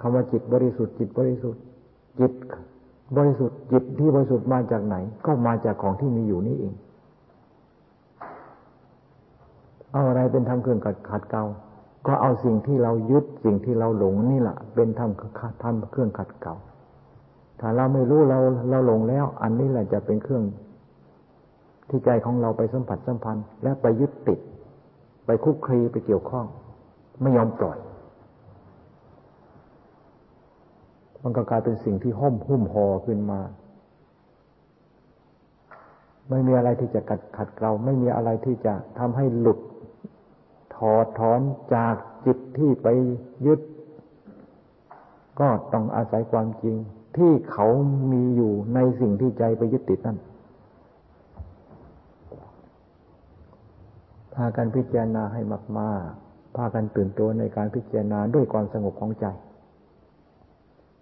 [0.00, 1.62] คำว่าจิตบริสุทธิ์จิตบริสุทธิ์
[2.20, 2.32] จิต
[3.16, 6.74] บริสุทธิ์จิตที่บริสุทธิ์มาจากไหน ก็มาจากของที่มีอยู่นี่เอง
[9.92, 11.44] เอาอะไรเป็นทำเครื่องขัดขัดเกลา
[12.06, 16.54] ก็เอาสิ่งที่เรายึดสิ่งที่เราหลงนี่แหละเป็นทำทำเครื่องขัดเกลา
[17.60, 18.38] ถ้าเราไม่รู้เรา
[18.70, 20.44] เราหลงแล้ว อันนี้แหละจะเป็นเครื่อง
[21.88, 24.38] ที่ใจของเราไปสัมผัสสัมพันธ์ และไปยึดติด
[25.26, 26.46] ไปคุกคีไปเกี่ยวข้อง
[27.22, 27.78] ไม่ยอมปล่อย
[31.28, 33.40] มันก็กลายเป็นสิ่งที่ห้มหุ้มห่อขึ้นมา
[36.30, 39.58] ไม่มีอะไรที่จะกัดขัดเกลาไม่มีอะไรที่จะทำให้หลุด
[40.76, 41.40] ถอดถอน
[41.74, 41.94] จาก
[42.26, 42.88] จิตที่ไป
[43.46, 43.60] ยึด
[45.40, 46.76] ก็ต้องอาศัยความจริง
[47.16, 47.66] ที่เขา
[48.12, 50.18] มีอยู่ในสิ่งที่ใจไปยึดติดนั่น
[54.34, 55.40] พากันพิจารณาให้
[55.78, 59.26] มาก ๆ พากันตื่นตัวในการพิจารณาด้วยความสงบของใจ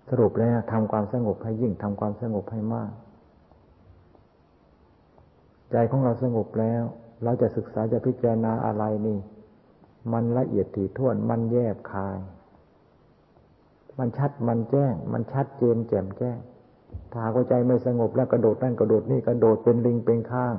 [0.08, 2.92] สรุปแล้วทำความสงบให้ยิ่งทำความสงบให้มาก
[5.72, 6.82] ใจของเราสงบแล้ว
[7.24, 9.18] เราจะศึกษาจะพิจารณาอะไรนี่
[10.12, 12.18] มันละเอียดถี่ถ้วนมันแยบคาย
[13.98, 16.38] มันชัดมันแจ้ง มันชัดเจนแจ่มแจ้ง
[17.12, 20.54] ถ้าหัวใจไม่สงบแล้วกระโดดนั่นกระโดดนี่กระโดดเป็นลิงเป็นข้าง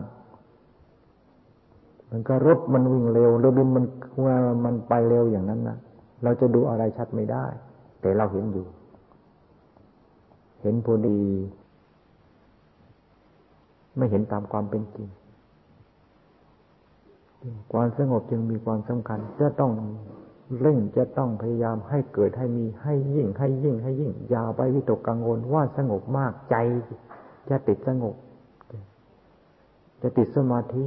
[2.12, 3.86] มันก็รถมันวิ่งเร็วเรือบินมัน
[4.26, 5.78] ว่ามันไปเร็วอย่างนั้นนะ
[6.24, 7.46] เราจะดูอะไรชัดไม่ได้
[8.02, 8.66] แต่เราเห็นอยู่
[10.66, 11.20] เห็นพอดี
[13.98, 15.08] ไม่เห็นตามความเป็นจริง
[17.72, 19.72] ความสงบจึงมีความสำคัญ จะต้อง
[20.62, 26.56] เร่งจะต้องพยายามให้เกิดให้มีให้ยิ่งให้ยิ่งให้ยิ่ง อย่าไปวิตกกังวลว่าสงบมากใจ
[27.50, 28.16] จะติดสงบ
[30.02, 30.86] จะติดสมาธิ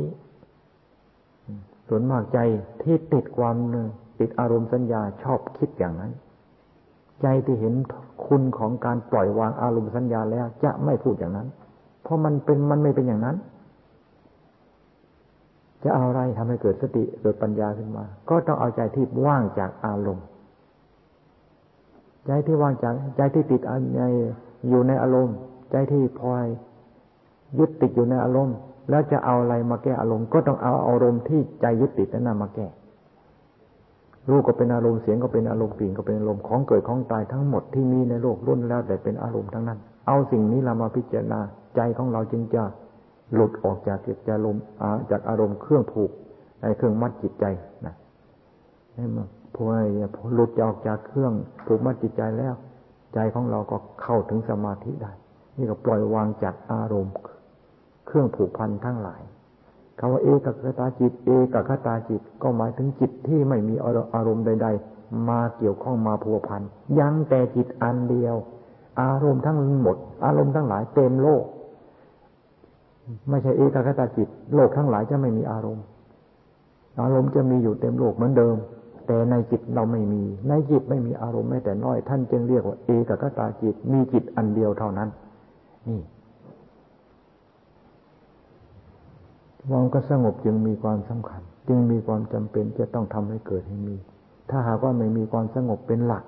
[1.88, 2.38] ส่วนมากใจ
[2.82, 3.56] ที่ติดความ
[4.18, 6.12] ติดอารมณ์สัญญาชอบคิดอย่างนั้น
[7.22, 7.74] ใจที่เห็น
[8.26, 11.48] คุณของการปล่อยวางอารมณ์สัญญาแล้ว จะไม่พูดอย่างนั้น
[12.02, 13.36] เพราะมันเป็นมันไม่เป็นอย่างนั้น
[15.84, 20.26] จะเอาอะไรทำให้เกิดสติเกิดปัญญาขึ้นมา ก็ต้องเอาใจที่ว่างจากอารมณ์
[22.26, 23.60] ใจที่ว่างจากใจที่ติด
[23.96, 24.02] ใน
[24.68, 25.36] อยู่ในอารมณ์
[25.70, 26.46] ใจที่พลอย
[27.58, 28.56] ยึดติดอยู่ในอารมณ์
[28.90, 32.66] แล้วจะเอาอะไรมาแก้อารมณ์ ก็ต้องเอาอารมณ์ที่ใจยึดติดนั้นมาแก้
[34.30, 41.40] รูปก็เป็นอารมณ์เสียงก็เป็นอารมณ์กลิ่นก็เป็นอารมณ์ของเกิดของตายทั้งหมดที่มีในโลกรุ่นแล้วแต่เป็นอารมณ์ทั้งนั้น เอาสิ่งนี้เรามาพิจารณา
[41.76, 42.62] ใจของเราจึงจะ
[43.34, 44.56] หลุดออกจากจิตใจลม
[45.10, 46.10] จากอารมณ์เครื่องผูก
[46.62, 47.44] ในเครื่องมัดจิตใจ
[47.86, 47.94] นะ
[48.94, 49.64] ให้มาพอ
[50.34, 51.32] หลุดออกจากเครื่อง
[51.66, 52.54] ผูกมัดจิตใจแล้ว
[53.14, 55.12] ใจของเราก็เข้าถึงสมาธิได้
[55.56, 57.14] นี่ก็ปล่อยวางจากอารมณ์
[58.06, 59.22] เครื่องผูกพันทั้งหลาย
[59.98, 63.74] คำว่าเอกคตาจิต เอกคตาจิต ก็หมายถึงจิตที่ไม่มี
[64.14, 66.62] อารมณ์ใด ๆ มาเกี่ยวข้องมาพัวพัน
[66.98, 68.36] ยังแต่จิตอันเดียว
[69.00, 71.44] อารมณ์ทั้งหมด อารมณ์ทั้งหลายเต็มโลก
[73.30, 75.84] ไม่ใช่เอกคตาจิต โลกทั้งหลายจะไม่มีอารมณ์
[77.02, 78.56] อารมณ์จะมีอยู่เต็มโลกเหมือนเดิม
[79.06, 85.08] แต่ในจิตเราไม่มี ในจิตไม่มีอารมณ์แม้แต่น้อย ท่านจึงเรียกว่า เอกคตาจิต มีจิตอันเดียวเท่านั้น
[85.88, 86.00] นี่
[89.72, 93.96] มันก็สงบจึงมีความสำคัญ จึงมีความจำเป็นจะต้องทำให้เกิดให้มี
[94.50, 96.24] ถ้าหากว่าไม่มีความสงบเป็นหลัก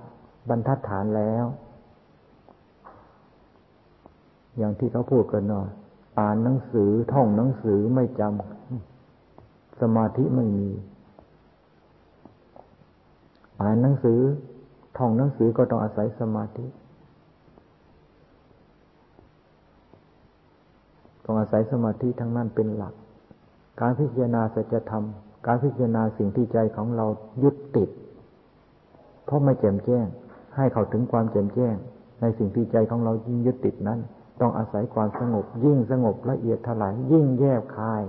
[0.49, 1.45] บรรทัดฐานแล้ว
[4.59, 5.65] อย่างที่เขาพูดกันเนาะ
[6.21, 10.69] อ่านหนังสือท่องหนังสือไม่จำสมาธิไม่มี
[13.63, 14.19] อ่านหนังสือ
[14.99, 16.67] ท่องหนังสือก็ต้องอาศัยสมาธิ
[21.25, 22.95] ต้องอาศัยสมาธิทั้งนั้นเป็นหลัก
[23.81, 25.05] การพิจารณาสัจธรรม
[25.47, 27.07] การพิจารณาสิ่งที่ใจของเรา
[27.43, 27.91] ยึดติด
[29.25, 30.07] เพราะไม่แจ่มแจ้ง
[30.57, 31.75] ให้เขาถึงความแจ่มแจ้ง
[32.21, 34.01] ในสิ่งที่ใจของเรายิ่งยึดติดนั้น
[34.41, 38.03] ต้องอาศัยความสงบ ยิ่งสงบละเอียดถลายยิ่งแยบคาย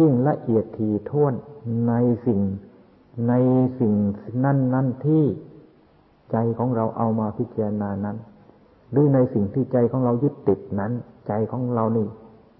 [0.00, 1.34] ยิ่งละเอียดทีท่วน
[1.88, 1.94] ใน
[2.26, 2.40] สิ่ง
[3.28, 3.34] ใน
[3.80, 3.94] สิ่ง
[4.44, 5.24] นั้นนั้นที่
[6.32, 8.16] ใจของเราเอามาพิจารณานั้น
[8.90, 10.92] หรือในสิ่งที่ใจของเรายึดติดนั้น
[11.28, 12.06] ใจของเรานี่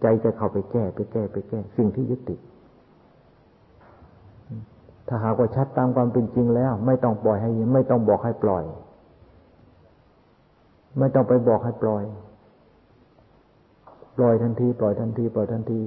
[0.02, 2.40] ใจจะเข้าไปแก้ไปแก้ไปแก้ สิ่งที่ยึดติด
[5.08, 8.64] ถ้าหากว่าชัดตามความเป็นจริงแล้ว ไม่ต้องปล่อยให้ไม่ต้องบอกให้ปล่อย
[10.98, 12.04] ไม่ต้องไปบอกให้ปล่อย
[14.16, 15.80] ปล่อยทันทีปล่อยทันทีปล่อยทันที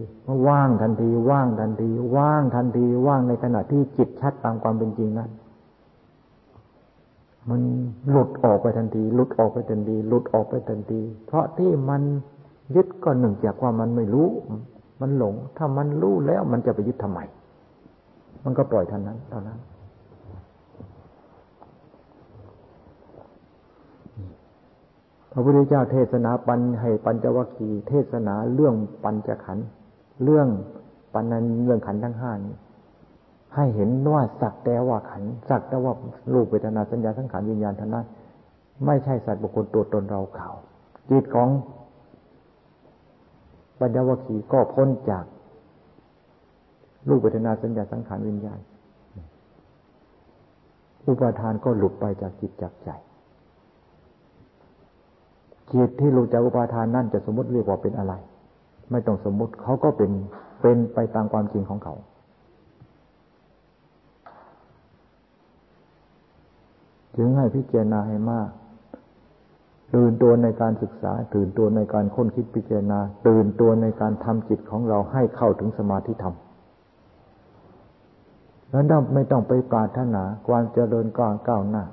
[0.48, 5.30] ว่างทันที ว่างทันที ว่างทันที ว่างในขณะที่จิตชัดตามความเป็นจริงนั้น
[7.50, 7.62] มัน
[8.10, 12.02] หลุดออกไปทันที หลุดออกไปทันที หลุดออกไปทันที เพราะที่มัน
[12.76, 14.28] ยึดก็หนึ่งจากว่ามันไม่รู้
[15.02, 17.20] มันหลง ถ้ามันรู้แล้วมันจะไปยึดทำไม
[18.44, 19.60] มันก็ปล่อยท่านนั้นเท่านั้น
[25.32, 29.58] พระพุทธเจ้าเทศนาปัญให้ปัญจวัคคีเทศนาเรื่องปัญจขัน
[30.24, 30.48] เรื่อง
[31.14, 32.56] ปัญนันเรื่องขันทั้งห้านี้
[33.56, 35.94] ให้เห็นว่าสักแต่ว่าขันสักแต่ว่า
[36.34, 38.06] รูปเวทนาสัญญาสังขารวิญญาณท่านั้น
[38.86, 40.50] ไม่ใช่สัตว์บุคคลตัวตนเราเขา
[41.10, 41.50] จิตของ
[43.80, 45.26] ปัญญวคีก็พ้นจาก
[47.08, 48.60] รูปเวทนาสัญญาสังขารวิญญาณ
[51.06, 52.90] อุปาทานก็หลุดไปจากจิตจากใจ
[55.74, 58.14] จิตที่หลุดจากอุปาทานนั่นจะสมมติเรียกว่าเป็นอะไร
[58.92, 60.12] ไม่ต้องสมมติเขาก็เป็น
[60.62, 61.96] เป็นไปตามความจริงของเขา
[67.16, 68.50] ถึงให้พิจารณาให้มาก
[69.96, 76.36] ตื่นตัวในการศึกษา ตื่นตัวในการค้นคิดพิจารณา ตื่นตัวในการทำจิตของเราให้เข้าถึงสมาธิธรรม
[78.70, 81.84] แล้วไม่ต้องไปปรารถนาความเจริญก้าวก้าวหน้า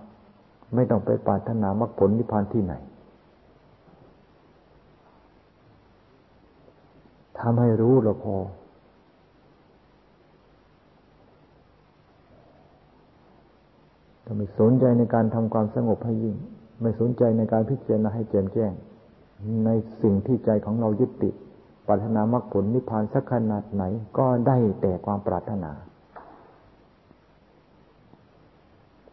[0.75, 2.75] ไม่ต้องไปปรารถนามรรคผลนิพพานที่ไหน
[7.41, 8.37] ทำให้รู้เราพอ
[14.25, 16.37] ถ้าไม่สนใจในการทำความสงบให้ยิ่ง
[16.81, 18.73] ไม่สนใจในการพิจารณาให้แจ่มแจ้ง
[19.65, 19.71] ใน
[20.03, 21.35] สิ่งที่ใจของเรายึดติด
[21.87, 23.83] ปรารถนามรรคผลนิพพานสักขนาดไหน
[24.19, 25.73] ก็ได้แต่ความปรารถนา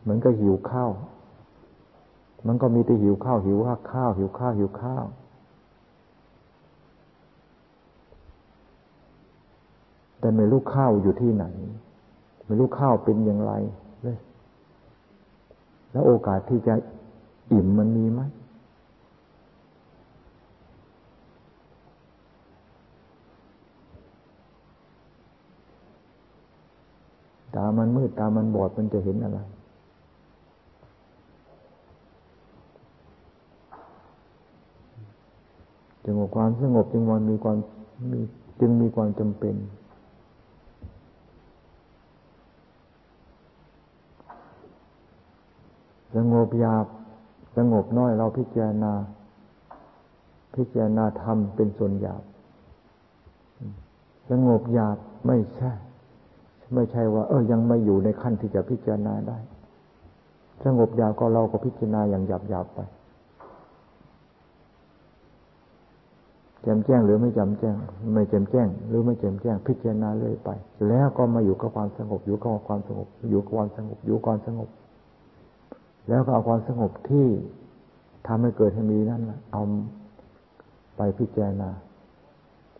[0.01, 0.91] เหมือนกับหิวข้าว
[2.47, 3.59] มันก็มีแต่หิวข้าวหิว
[3.91, 5.05] ข้าวหิวข้าวหิวข้าว
[10.19, 11.45] แต่ไม่รู้ข้าวอยู่ที่ไหน
[12.45, 13.53] ไม่รู้ข้าวเป็นอย่างไร
[15.91, 16.73] แล้วโอกาสที่จะ
[17.53, 18.21] อิ่มมันมีไหม
[27.55, 29.39] ตามันมืดตามันบอดมันจะเห็นอะไร
[36.03, 37.57] จึงความสงบจึงมันมีความ
[38.11, 38.19] มี
[38.59, 39.55] จึงมีความจำเป็น
[46.15, 46.87] สงบยาบ
[47.57, 48.93] สงบน้อยเราพิจารณา
[50.55, 52.23] พิจารณาธรรมเป็นส่วนหยาบ
[54.29, 54.97] สงบหยาบ
[55.27, 55.71] ไม่ใช่
[56.73, 59.37] ไม่ใช่ว่า เออยังไม่อยู่ในขั้นที่จะพิจารณาได้
[60.63, 62.79] สงบหยาบก็เราก็พิจารณาอย่างหยาบหยาบไป
[66.61, 67.75] แจ่มแจ้งหรือไม่จำแจ้ง
[68.13, 70.49] ไม่แจ่มแจ้ง หรือไม่แจ่มแจ้ง พิจารณาเรื่อยไป
[70.87, 74.69] แล้วก็มาอยู่กับความสงบอยู่กับความสงบอยู่กับความสงบอยู่กับความสงบ
[76.09, 77.27] แล้วก็เอาความสงบที่
[78.27, 79.63] ทำให้เกิดให้มีนั่นเอา
[80.97, 81.69] ไปพิจารณา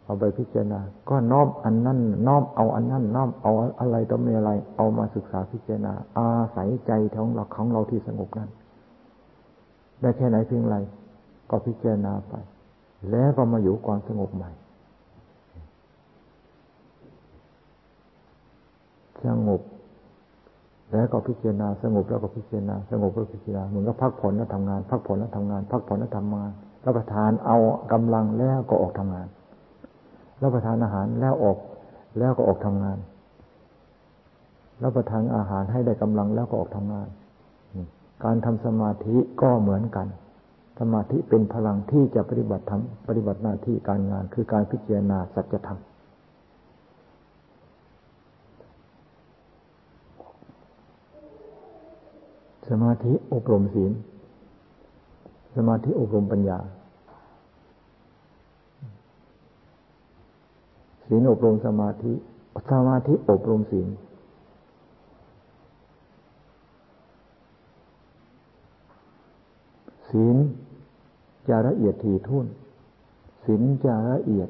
[0.05, 8.49] เอาไปพิจารณา ก็น้อมอันนั้นน้อมเอาอันนั้นน้อมเอาอะไรต้องมีอะไร เอามาศึกษาพิจารณา อาศัยใจของเราของเราที่สงบนั้น
[10.01, 10.77] ได้แค่ไหนเพียงไร
[11.49, 12.33] ก็พิจารณาไป
[13.11, 14.51] แล้วก็มาอยู่ความสงบใหม่
[19.25, 19.61] สงบ
[20.93, 26.51] แล้วก็พิจารณาสงบแล้วก็พิจารณาสงบแล้วพิจารณาเหมือนกับพักผ่อนแล้วทำงาน พักผ่อนแล้วทำงาน พักผ่อนแล้วทำงาน
[26.85, 27.57] รับประทานเอา
[27.93, 29.27] กำลังแล้วก็ออกทำงาน
[30.41, 31.57] รับประทานอาหารแล้วออก
[32.19, 32.97] แล้วก็ออกทำงาน
[34.83, 37.07] รับประทานอาหารให้ได้กำลังแล้วก็ออกทำงาน
[38.23, 40.07] การทำสมาธิก็เหมือนกัน
[40.79, 45.79] สมาธิเป็นพลังที่จะปฏิบัติธรรมปฏิบัติหน้าที่การงาน คือการพิจารณาสัจธรรม
[52.69, 53.91] สมาธิอบรมศีล
[55.55, 56.59] สมาธิอบรมปัญญา
[61.05, 62.13] ศีลอบรมสมาธิ
[62.69, 63.87] สมาธิอบรมศีล
[70.09, 70.37] ศีล
[71.47, 72.47] จะละเอียดถี่ถ้วน
[73.45, 74.49] ศีลจะละเอียด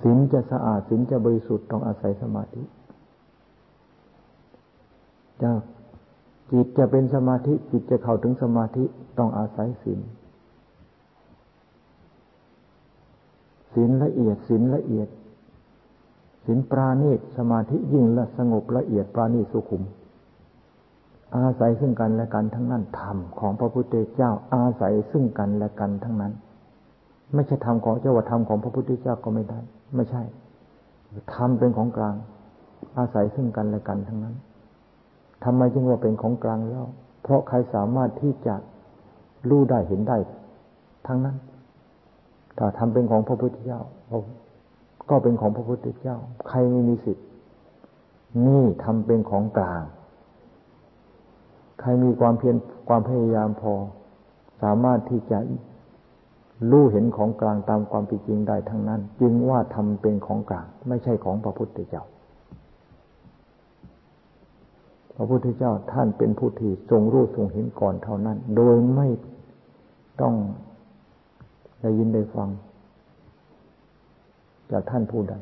[0.00, 2.62] ศีลจะสะอาดศีลจะบริสุทธิ์ต้องอาศัยสมาธิ
[5.44, 5.52] จะ
[6.52, 8.84] จิตจะเป็นสมาธิ จิตจะเข้าถึงสมาธิ
[9.18, 10.00] ต้องอาศัยศีล
[13.72, 15.08] ศีลละเอียดศีลละเอียด
[16.44, 19.82] ศีลปราณีตสมาธิยิ่งละสงบละเอียดปราณีตสุขุม
[21.36, 26.32] อาศัยซึ่งกันและกันทั้งนั้นธรรมของพระพุทธเจ้า อาศัยซึ่งกันและกันทั้งนั้น
[27.34, 29.58] ไม่ใช่ธรรมของเจ้าว่าธรรมของพระพุทธเจ้าก็ไม่ได้
[29.94, 30.22] ไม่ใช่
[31.34, 32.14] ธรรมเป็นของกลาง
[32.98, 34.34] อาศัยซึ่งกันและกันทั้งนั้น
[35.44, 36.84] ทำไมจึงว่าเป็นของกลางแล้ว
[37.22, 38.54] เพราะใครสามารถที่จะ
[39.50, 40.16] รู้ได้เห็นได้
[41.06, 41.36] ทั้งนั้น
[42.58, 43.80] ถ้าทำเป็นของพระพุทธเจ้า
[45.10, 46.16] ก็เป็นของพระพุทธเจ้า
[46.48, 47.26] ใครไม่มีสิทธิ์
[48.46, 49.82] นี่ทำเป็นของกลาง
[51.80, 52.56] ใครมีความเพียร
[52.88, 53.74] ความพยายามพอ
[54.62, 55.38] สามารถที่จะ
[56.70, 62.04] รู้เห็นของกลางตามความเป็นจริงได้ทั้งนั้น จึงว่าทำเป็นของกลาง ไม่ใช่ของพระพุทธเจ้า
[65.16, 69.08] พระพุทธเจ้าท่านเป็นผู้ที่ทรงรู้ทรงเห็นก่อนเท่านั้น โดยไม่
[70.20, 70.34] ต้อง
[71.80, 72.48] ได้ยินได้ฟัง
[74.70, 75.34] จากท่านผู้ใด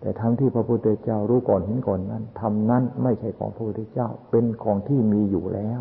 [0.00, 5.80] แต่ทำที่พระพุทธเจ้ารู้ก่อนเห็นก่อนนั้นทำนั้นไม่ใช่ของพระพุทธเจ้า เป็นของที่มีอยู่แล้ว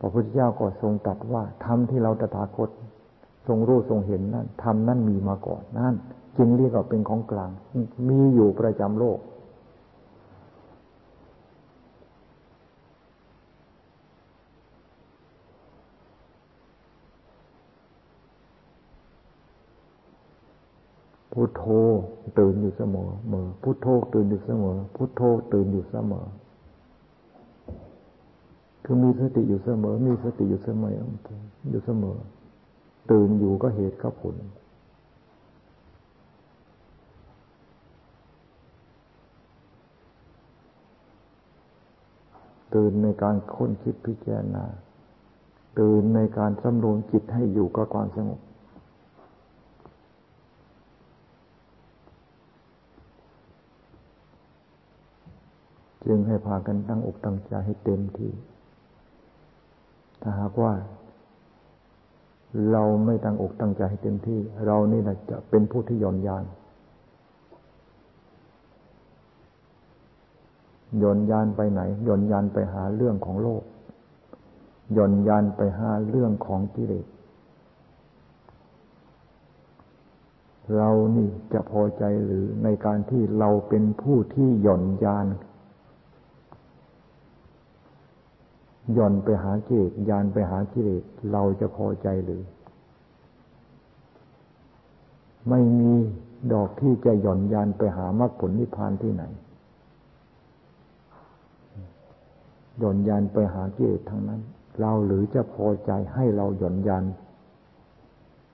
[0.00, 2.70] พระพุทธเจ้าก็ทรงตรัสว่าทำที่เราตถาคต
[3.46, 5.94] ทรงรู้ทรงเห็นนั้นทำนั้นมีมาก่อนนั่น
[6.36, 7.50] จึงเรียกว่าเป็นของกลาง
[8.08, 9.18] มีอยู่ประจำโลก
[21.38, 21.64] พุทโธ
[22.38, 25.22] ตื่นอยู่เสมอเมอพุทโธตื่นอยู่เสมอ พุทโธ
[25.52, 26.24] ตื่นอยู่เสมอ
[28.84, 30.92] คือมีสติอยู่เสมอ มีสติอยู่เสมอ
[31.70, 32.16] อยู่เสมอ
[33.10, 34.36] ตื่นอยู่ก็เหตุก็ผล
[42.76, 44.64] ตื่นในการค้นคิดพิจารณา
[45.78, 48.40] ตื่นในการสำรวมจิตให้อยู่กับความสงบ
[56.04, 58.32] จึงให้พากันตั้งอกตั้งใจให้เต็มที่
[60.22, 60.72] ถ้าหากว่า
[62.70, 66.44] เราไม่ตั้งอกตั้งใจให้เต็มที่ เรานี่แหละจะเป็นผู้ที่ย่อนยาน
[71.02, 73.62] ยนยานไปไหนยนยานไปหาเรื่องของโลก
[74.96, 77.06] ยนยานไปหาเรื่องของกิเลส
[80.76, 85.26] เรานี่จะพอใจหรือในการที่เราเป็นผู้ที่หย่อนยาน
[88.96, 92.42] ย่อนไปหากิเลสยานไปหากิเลสเราจะพอใจหรือ
[95.48, 95.92] ไม่มี
[96.52, 99.24] ดอกที่จะหย่อนยานไปหามรรคผลนิพพานที่ไหน
[102.78, 104.40] หย่อนยานไปหากิเลสทั้งนั้น
[104.80, 107.04] เราหรือจะพอใจให้เราหย่อนยาน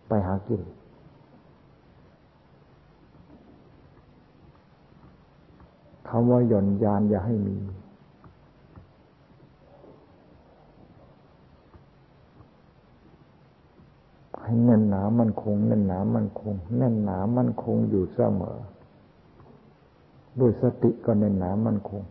[0.09, 0.75] ไปหากิเลส
[6.09, 7.57] คำว่าหย่อนยานอย่าให้มี
[14.43, 18.59] ให้แน่นหนามันคงแน่นหนามันคง แน่นหนามันคงอยู่เสมอ
[20.39, 22.03] ด้วยสติก็แน่นหนามันคง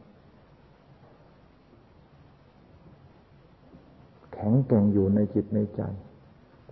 [4.30, 5.81] แข็งแกร่งอยู่ในจิตในใจ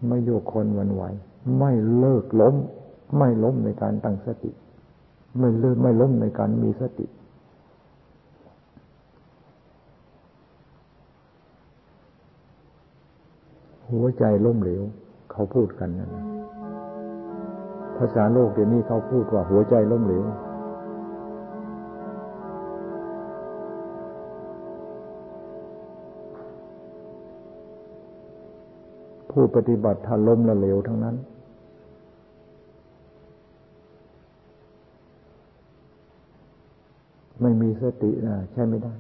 [0.08, 1.04] ไม่โยกคนวันไหว
[1.58, 2.56] ไม่เลิกล้ม
[3.18, 4.52] ไม่ล้มในการตั้งสติ
[5.40, 7.06] ไม่เลิกไม่ล้มในการมีสติ
[13.92, 14.84] หัวใจล้มเหลว
[15.32, 16.10] เขาพูดกันนะ
[17.98, 20.24] ภาษาโลกเดี๋ยวนี้เขาพูดว่าหัวใจล้มเหลว
[29.42, 31.16] ผู้ปฏิบัติถ้าล้มละเหลวทั้งนั้น
[37.42, 38.94] ไม่มีสตินะใช่ไม่ได้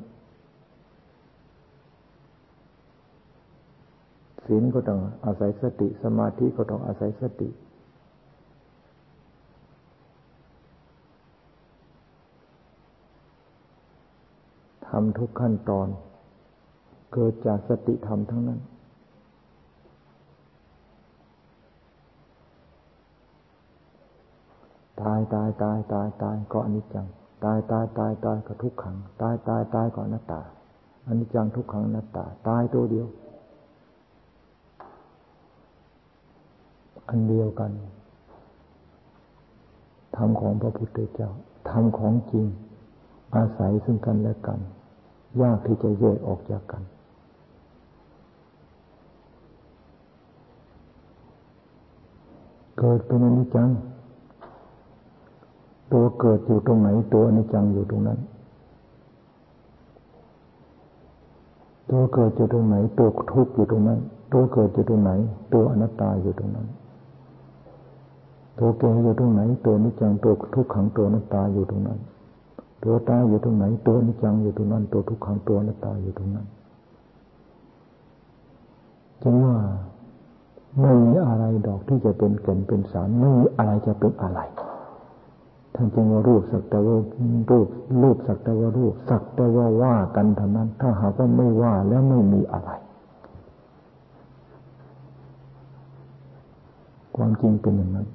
[4.46, 7.50] ศีลก็ต้องอาศัยสติ สมาธิก็ต้องอาศัยสติ
[14.88, 15.88] ทำทุกขั้นตอน
[17.14, 18.62] เกิดจากสติธรรมทั้งนั้น
[25.02, 27.08] ตายตายตายตายตายก็อนิจจัง
[27.44, 30.42] ตายตายตายตายก็ทุกขัง ตายตายตายก็อนัตตา
[31.08, 33.08] อนิจจังทุกขังอนัตตา ตายตัวเดียว
[37.10, 37.72] อันเดียวกัน
[40.16, 41.30] ธรรมของพระพุทธเจ้า
[41.70, 42.46] ธรรมของจริง
[43.36, 44.60] อาศัยซึ่งกันและกัน
[45.42, 46.84] ยากที่จะแยกออกจากกัน
[52.78, 53.70] เกิดเป็นอนิจจัง
[55.94, 58.20] ตัวเกิดอยู่ตรงไหนตัวอนิจจังอยู่ตรงนั้น
[61.90, 64.00] ตัวเกิดอยู่ตรงไหน ตัวทุกข์อยู่ตรงนั้น
[64.32, 65.12] ตัวเกิดอยู่ตรงไหน
[65.54, 66.68] ตัวอนัตตาอยู่ตรงนั้น
[68.60, 72.00] ตัวแก่อยู่ตรงไหน ตัวนิจังตัวทุกขังตัวนัตตาอยู่ตรงนั้น
[72.84, 76.46] ตัวตายอยู่ตรงไหน ตัวนิจังอยู่ตรงนั้น ตัวทุกขังตัวนัตตาอยู่ตรงนั้น
[79.22, 79.56] จึงว่า
[80.80, 84.40] ไม่มีอะไรดอกที่จะเป็นเก่นเป็นสารไม่มีอะไรจะเป็นอะไร
[85.82, 86.98] ท่านจึงว่ารูปสักแต่ว่า
[87.52, 87.68] รูป
[88.04, 92.72] รูปสักแต่ว่ารูปสักแต่ว่าว่ากันเท่านั้น ถ้าหากว่าไม่ว่าแล้วไม่มีอะไร
[97.16, 98.08] ความจริงเป็นอย่างนั้น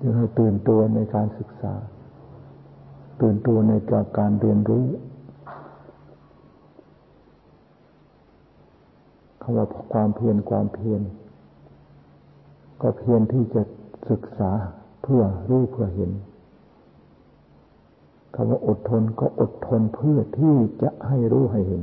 [0.00, 1.74] จึงให้ตื่นตัวในการศึกษา
[3.20, 3.72] ตื่นตัวใน
[4.18, 4.84] การเรียนรู้
[9.40, 11.02] คำว่าความเพียรความเพียร
[12.80, 13.62] ก็เพียรที่จะ
[14.10, 14.52] ศึกษา
[15.02, 16.10] เพื่อรู้เพื่อเห็น
[18.34, 21.82] คำว่าอดทนก็อดทนเพื่อที่จะให้รู้ให้เห็น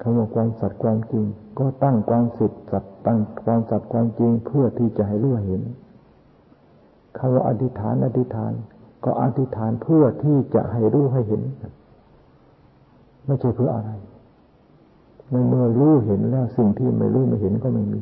[0.00, 1.24] คำว่าความสัตย์ความจริง
[1.58, 5.62] ก็ตั้งความสิทธิ์สัตย์ตั้งความสัตย์ความจริงเพื่อที่จะให้รู้เห็น
[7.18, 8.52] คำว่าอธิษฐานอธิษฐาน
[9.04, 11.42] ก็อธิษฐานเพื่อที่จะให้รู้ให้เห็น
[13.26, 13.90] ไม่ใช่เพื่ออะไร
[15.30, 18.00] ในเมื่อรู้เห็นแล้วสิ่งที่ไม่รู้ไม่เห็นก็ไม่มี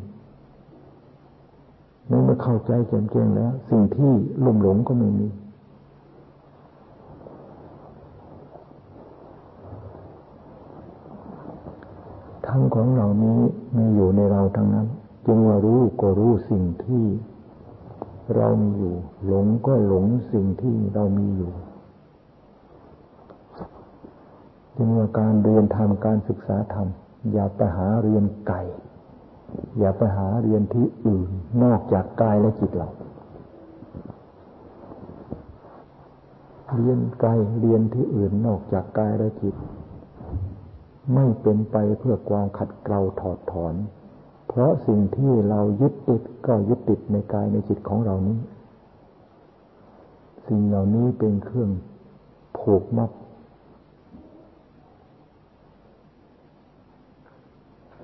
[2.08, 4.12] ในเมื่อเข้าใจแจ่มแจ้งแล้ว สิ่งที่
[4.44, 5.28] ลุ่มหลงก็ไม่มี
[12.46, 13.38] ทั้งของเหล่านี้
[13.76, 14.86] มีอยู่ในเราทั้งนั้น
[15.26, 17.04] จึงว่ารู้ก็รู้สิ่งที่
[18.36, 18.94] เรามีอยู่
[19.26, 21.52] หลงก็หลงสิ่งที่เรามีอยู่
[24.76, 26.88] จึงว่าการเรียนธรรมการศึกษาธรรม
[27.32, 28.60] อย่าไปหาเรียนไก่
[29.78, 31.30] อย่าไปหาเรียนที่อื่น
[31.62, 32.88] นอกจากกายและจิตเรา
[36.76, 37.30] เรียนไกล
[37.60, 39.54] เรียนที่อื่นนอกจากกายและจิต
[41.14, 43.74] ไม่เป็นไปเพื่อความขัดเกลาถอดถอน
[44.48, 48.38] เพราะสิ่งที่เรายึดติดก็ยึดติดในกายในจิตของเรานี้
[50.48, 51.70] สิ่งเหล่านี้เป็นเครื่อง
[52.58, 53.10] ผูกมัด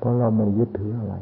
[0.01, 1.15] เพราะเราไม่ยึดถืออะไร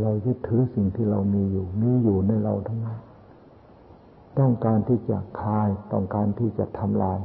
[0.00, 2.98] เรายึดถือสิ่งที่เรามีอยู่ มีอยู่ในเราทั้งนั้น
[4.38, 7.18] ต้องการที่จะคลาย ต้องการที่จะทำลาย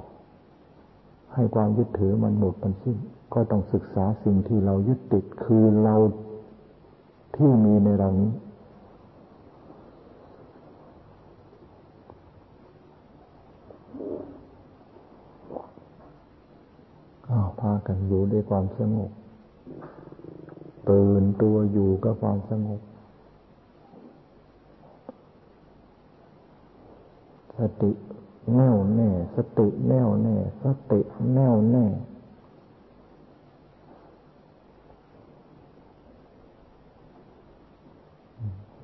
[1.33, 2.97] ให้ความยึดถือมันหมดมันสิ้น
[3.33, 5.95] ก็ต้องศึกษาสิ่งที่เรายึดติดคือเรา
[7.35, 8.31] ที่มีในเรานี้
[17.59, 19.11] พากันอยู่ด้วยความสงบ
[20.89, 22.79] ตื่นตัวอยู่กับความสงบ
[27.57, 27.91] สติ
[28.53, 30.99] แน่วแน่ สติแน่วแน่ สติ
[31.33, 31.85] แน่วแน่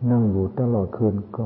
[0.10, 1.40] นั่งอยู่ตลอดคืนก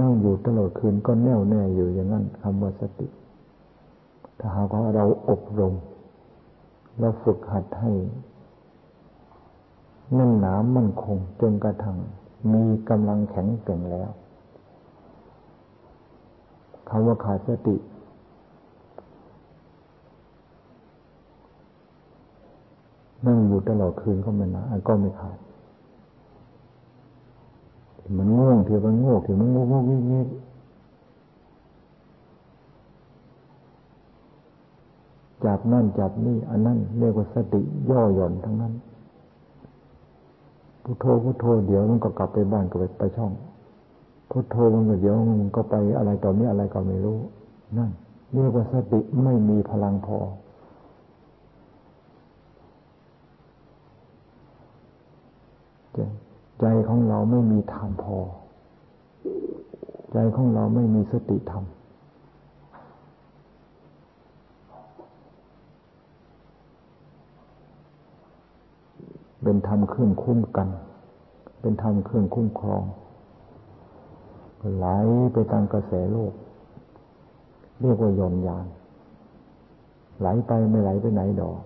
[0.00, 3.08] นั่งอยู่ตลอดคืนก็แน่วแน่อยู่อย่างนั้นคำว่าสติ
[4.38, 5.74] ถ้าหากว่าเราอบรม
[6.98, 7.90] เราฝึกหัดให้
[10.14, 11.98] แน่นหนามั่นคงจนกระทั่ง
[12.52, 14.10] มีกำลังแข็งแกร่งแล้ว
[16.88, 17.76] คำว่าขาดสติ
[23.26, 25.38] นั่งอยู่ตลอดคืนก็ไม่นะก็ไม่ขาด
[28.18, 30.24] มันง่วงเที่มันง่วงที่มันง่วงง่วงงี้
[35.44, 38.72] จับนั่นจับนี่ อันนั้นเรียกว่าสติย่อหย่อนทั้งนั้น
[40.84, 43.32] พุทโธพุทโธเดี๋ยวมันก็กลับไปบ้านก็ไปไปช่อง
[44.30, 47.18] พุทโธมันก็เดี๋ยวมันก็ไปอะไรต่อนี้อะไรก็ไม่รู้
[47.78, 47.90] นั่น
[48.32, 50.18] เรียกว่าสติไม่มีพลังพอ
[56.62, 58.18] ใจของเราไม่มีธรรมพอ
[60.12, 61.64] ใจของเราไม่มีสติธรรม
[69.42, 70.68] เป็นธรรมเครื่องคุ้มกัน
[71.60, 72.82] เป็นธรรมเครื่องคุ้มครอง
[74.76, 74.86] ไหล
[75.32, 76.32] ไปตามกระแสโลก
[77.80, 78.66] เรียกว่าย่อนยาน
[80.20, 81.58] ไหลไปไม่ไหลไปไหนดอก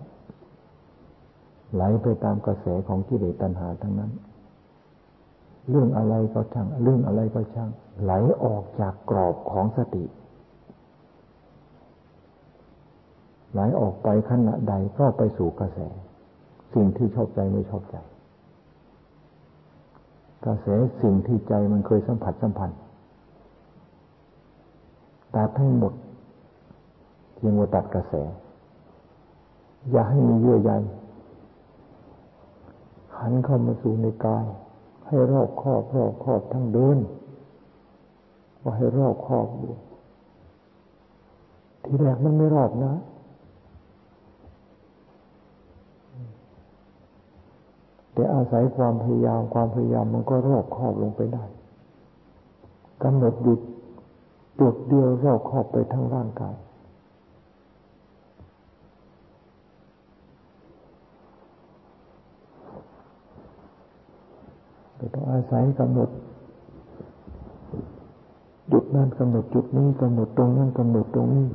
[1.74, 4.12] ไหลไปตามกระแสของกิเลสตัณหาทั้งนั้น
[5.70, 7.70] เรื่องอะไรก็ช่าง เรื่องอะไรก็ช่าง
[8.02, 8.12] ไหล
[8.44, 10.04] ออกจากกรอบของสติ
[13.52, 15.78] ไหลออกไปขณะใดก็ไปสู่กระแส
[16.74, 17.96] สิ่งที่ชอบใจไม่ชอบใจ
[20.44, 20.66] กระแส
[21.02, 22.78] สิ่งที่ใจมันเคยสัมผัสสัมพันธ์
[25.34, 25.94] ตัดให้หมด
[27.34, 28.14] เพียงว่าตัดกระแส
[29.90, 30.72] อย่าให้มีเยื่อใย
[33.18, 34.46] หันเข้ามาสู่ในกาย
[35.06, 36.98] ให้รอบครอบรอบครอบทั้งเดิน
[38.62, 39.74] ว่าให้รอบครอบอยู่
[41.84, 42.92] ทีแรกมันไม่รอบนะ
[48.12, 51.44] แต่อาศัยความพยายามความพยายามมันก็รอบครอบลงไปได้
[53.02, 53.60] กำหนดหยุด
[54.60, 56.56] จุดเดียวรอบครอบไปทั้งร่างกาย
[65.14, 66.10] ต้องอาศัยกำหนด
[68.72, 71.46] จุดนั้นกำหนดจุดนี้กำหนดตรงนั้นกำหนดตรงนี้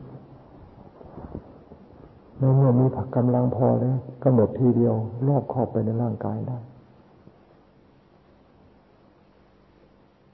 [2.37, 4.93] ในเมื่อมีผักกำลังพอแล้วกำหนดทีเดียว
[5.27, 6.57] รอบขอบไปในร่างกายได้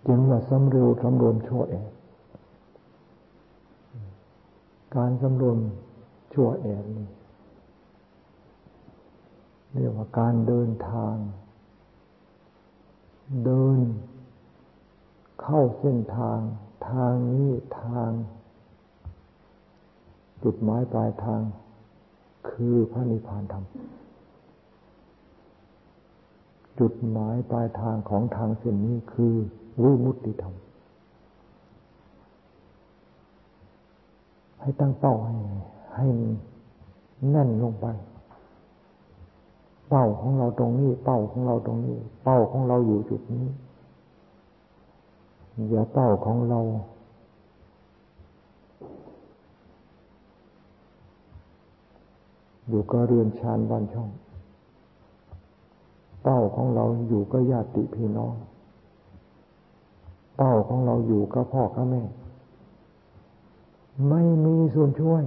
[0.08, 1.88] จึงว่าสำรวมสำรวมชั่วเอง
[4.96, 5.58] การสำรวม
[6.34, 7.08] ชั่วเองนี่
[9.74, 11.16] เรียกว่าการเดินทาง
[13.44, 13.80] เดิน
[15.42, 16.40] เข้าเส้นทาง
[16.90, 17.52] ทางนี้
[17.82, 18.12] ทาง
[20.44, 21.42] จุดหมายปลายทาง
[22.50, 23.66] คือพระนิพพานธรรม
[26.80, 29.34] จุดหมายปลายทางของทางเส้นนี้คือ
[29.84, 30.56] วิมุตติธรรม
[34.62, 35.38] ให้ตั้งเป้าให้
[35.96, 36.08] ให้
[37.30, 37.88] แน่นลงไป
[39.90, 43.46] เป้าของเราตรงนี้ เป้าของเราตรงนี้ เป้าของเราอยู่จุดนี้
[45.70, 46.60] อย่าเป้าของเรา
[52.70, 54.10] อยู่ก็เรือนชานบ้านช่อง
[56.24, 58.34] เป้าของเราอยู่ก็ญาติพี่น้อง
[60.38, 62.04] เป้าของเราอยู่ก็พ่อกับแม่
[64.10, 65.24] ไม่มีส่วนช่วย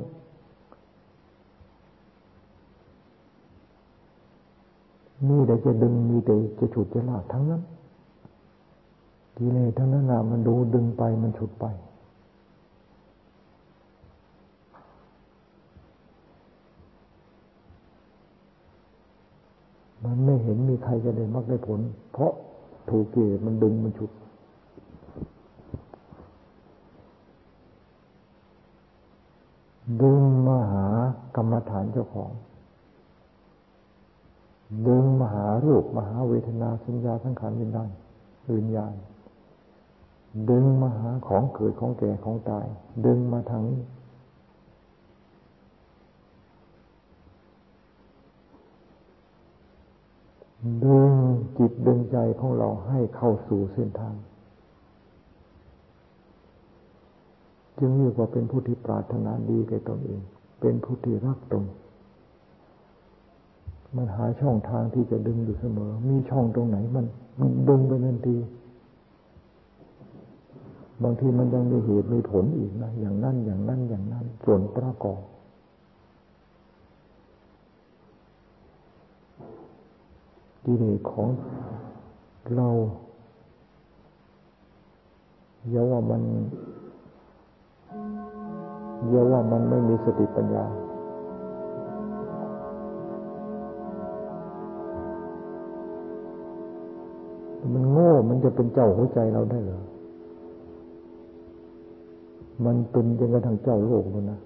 [5.28, 7.62] นี่แต่จะดึงมีแต่จะฉุดจะลากทั้งนั้น
[9.36, 11.66] กิเลสทั้งนั้นนะมันดูดึงไปมันฉุดไป
[20.04, 21.80] มันไม่เห็นมีใครจะได้มรรคได้ผล
[22.12, 22.32] เพราะ
[22.88, 24.10] ถูกกิเลสมันดึงมันฉุด
[30.02, 30.86] ดึงมาหา
[31.36, 32.30] กรรมฐานเจ้าของ
[34.86, 37.88] ดึงมาหารูปมหาเวทนาสัญญาสังขารวิญญาณ
[38.56, 38.92] วิญญาณ
[40.50, 42.66] ดึงมาหาของเกิดของแก่ของตาย
[43.06, 43.80] ดึงมาทางนี้
[50.84, 51.12] ดึง
[51.58, 54.14] จิตดึงใจของเราให้เข้าสู่เส้นทาง
[57.78, 60.20] จึงเรียกว่าเป็นผู้ที่ปรารถนาดีแก่ตนเอง
[60.60, 61.64] เป็นผู้ที่รักตน
[63.96, 67.04] มันหาช่องทางที่จะดึงอยู่เสมอ มีช่องตรงไหนมัน
[67.68, 68.36] ดึงไปทันที
[71.02, 75.20] บางทีมันยังมีเหตุมีผลอีกนะ อย่างนั้นอย่างนั้นอย่างนั้น ส่วนประกอบ
[80.64, 81.28] กิเลสของ
[82.56, 82.68] เรา
[85.70, 86.22] เยาว่ามัน
[89.08, 90.64] เยาว่ามันไม่มีสติปัญญา
[97.72, 99.82] มันโง่ มันจะเป็นเจ้าหัวใจเราได้เหรอ
[102.64, 104.38] มันเป็นจนกระทั่งเจ้าโลกเลยนะ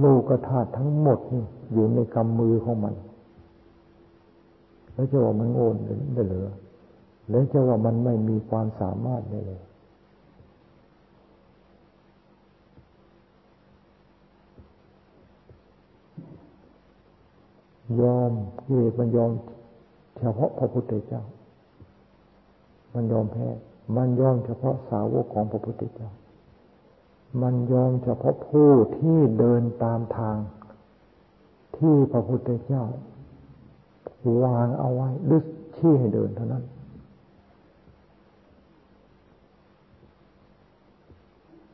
[0.00, 2.94] โลกธาตุทั้งหมดนี่อยู่ในกำมือของมัน
[4.94, 5.68] แล้วจะว่ามันโง่
[6.14, 6.48] ได้เหรือ
[7.30, 9.62] แล้วจะว่ามันไม่มีความสามารถได้เลย
[18.00, 18.32] ยอม
[18.66, 19.30] กิเลสมันยอม
[20.18, 21.22] เฉพาะพระพุทธเจ้า
[22.94, 23.48] มันยอมแพ้
[23.96, 26.10] มันยอมเฉพาะสาวกของพระพุทธเจ้า
[27.42, 30.36] มันยอมเฉพาะผู้ที่เดินตามทาง
[31.76, 32.84] ที่พระพุทธเจ้า
[34.42, 35.44] วางเอาไว้ดึก
[35.76, 36.64] ชี้ให้เดินเท่านั้น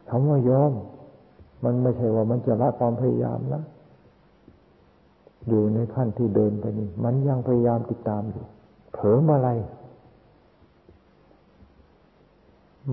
[0.09, 0.72] คำว่ายอม
[1.64, 3.62] มันไม่ใช่ว่ามันจะละความพยายามนะ
[5.49, 8.45] อยู่ในขั้นที่เดินไปนี่มันยังพยายามติดตามอยู่
[8.93, 9.49] เผลอมาอะไร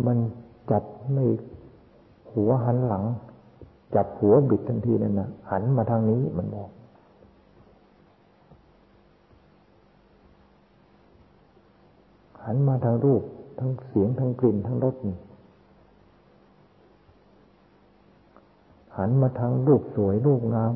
[0.05, 0.17] มัน
[0.71, 0.83] จับ
[1.13, 1.25] ไม่
[2.31, 3.03] หัวหันหลัง
[3.95, 6.69] จับหัวบิดทันทีนั่นนะหันมาทางนี้มันบอก
[12.43, 13.23] หันมาทางรูป
[13.59, 14.95] ทั้งเสียงทั้งกลิ่นทั้งรส
[18.97, 20.73] หันมาทางรูปสวยรูปงาม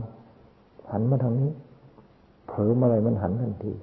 [0.92, 1.50] หันมาทางนี้
[2.48, 3.74] เผลอมาอะไรมันหันทันที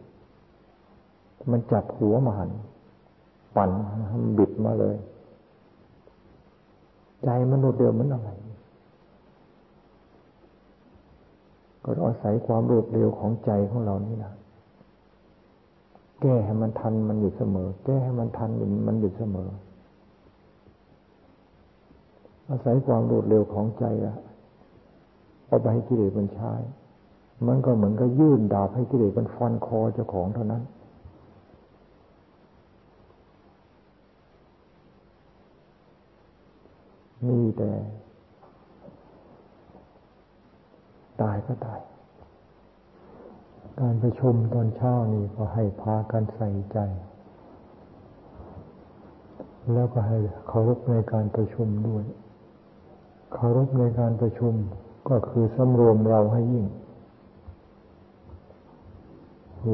[1.50, 2.50] มันจับหัวมาหัน
[3.56, 3.70] ปั่น
[4.38, 4.96] บิดมาเลย
[7.24, 8.30] ใจมันโดดเดียวมันอะไร
[11.84, 14.32] ก็อาศัยความรวดเร็วของใจของเรานี่นะ
[16.20, 18.50] แก้ให้มันทันมันอยู่เสมอ แก้ให้มันทัน
[18.86, 19.50] มันอยู่เสมอ
[22.50, 24.16] อาศัยความรวดเร็วของใจอะ
[25.46, 26.52] เอาไปให้กิเลสมันใช้
[27.46, 30.62] มันก็เหมือนกับยื่นดาบให้กิเลสมันฟันคอเจ้าของเท่านั้น
[37.28, 37.70] มีแต่
[41.20, 41.80] ตายก็ตาย
[43.80, 46.78] การประชุมตอนเช้านี่ก็ให้พากันใส่ใจ
[49.72, 50.18] แล้วก็ให้
[50.48, 52.04] เคารพในการประชุมด้วย
[53.34, 54.54] เคารพในการประชุม
[55.08, 56.66] ก็คือสำรวมเราให้ยิ่ง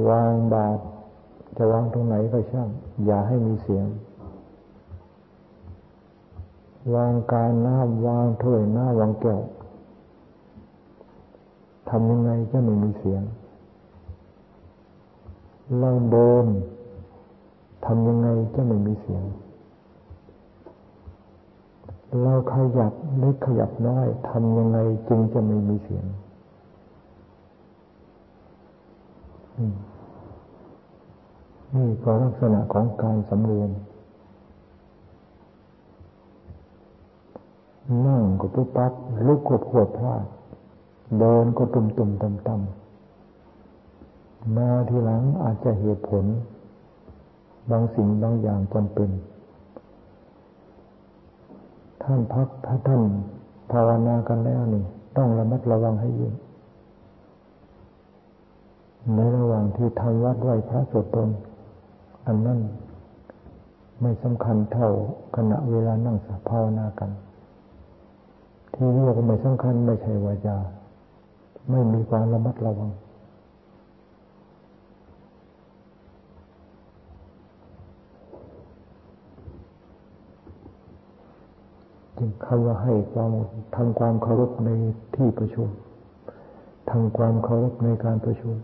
[0.09, 0.83] วางบาตร
[1.57, 2.69] จะวางตรงไหนก็ช่าง
[3.05, 3.87] อย่าให้มีเสียง
[6.95, 9.41] วางการน้ำวางถ้วยน้าวางแก้ว
[11.89, 13.23] ทำยังไงจะไม่มีเสียง
[15.79, 16.47] เราเดิน
[17.87, 19.25] ทำยังไงจะไม่มีเสียง
[22.23, 24.79] เราขยับเล็กขยับน้อยทำยังไง
[25.09, 26.05] จึงจะไม่มีเสียง
[31.75, 33.71] นี่ก็ลักษณะของการสำรวม
[38.07, 38.93] นั่งก็ปุ๊บปั๊บ
[39.27, 40.25] ลุกก็พวดพลาด
[41.19, 46.25] เดินก็ตุ่มตุ่มต่ำต่ำมาทีหลังอาจจะเหตุผล
[47.71, 49.11] บางสิ่งบางอย่างจำเป็น
[52.03, 53.03] ท่านพักถ้าท่าน
[53.71, 54.85] ภาวนากันแล้วนี่
[55.17, 56.33] ต้องระมัดระวังให้ยิ่ง
[59.13, 61.29] ในระหว่างที่ทำวัดไหวพระสวดตน
[62.27, 62.59] อันนั้น
[64.01, 64.91] ไม่สำคัญเท่า
[65.37, 67.11] ขณะเวลานั่งสภาวนากัน
[68.75, 70.57] ที่เรียกว่าไม่สำคัญไม่ใช่วาจา
[71.71, 72.91] ไม่มีความระมัดระวัง
[82.19, 83.31] จึงคำว่าให้ความ
[83.77, 84.69] ทำความเคารพใน
[85.15, 85.69] ที่ประชุม
[86.91, 88.55] ทำความเคารพในการประชุม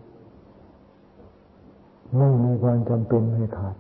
[2.17, 3.77] ไม่มีความจำเป็นให้ขาด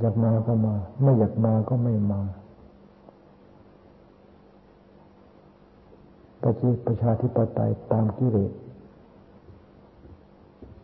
[0.00, 2.20] อยากมาก็มา ไม่อยากมาก็ไม่มา
[6.42, 8.52] ประชิประชาธิปไตยตามกิเลส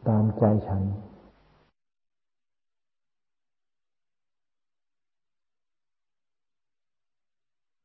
[0.09, 0.83] ตามใจฉัน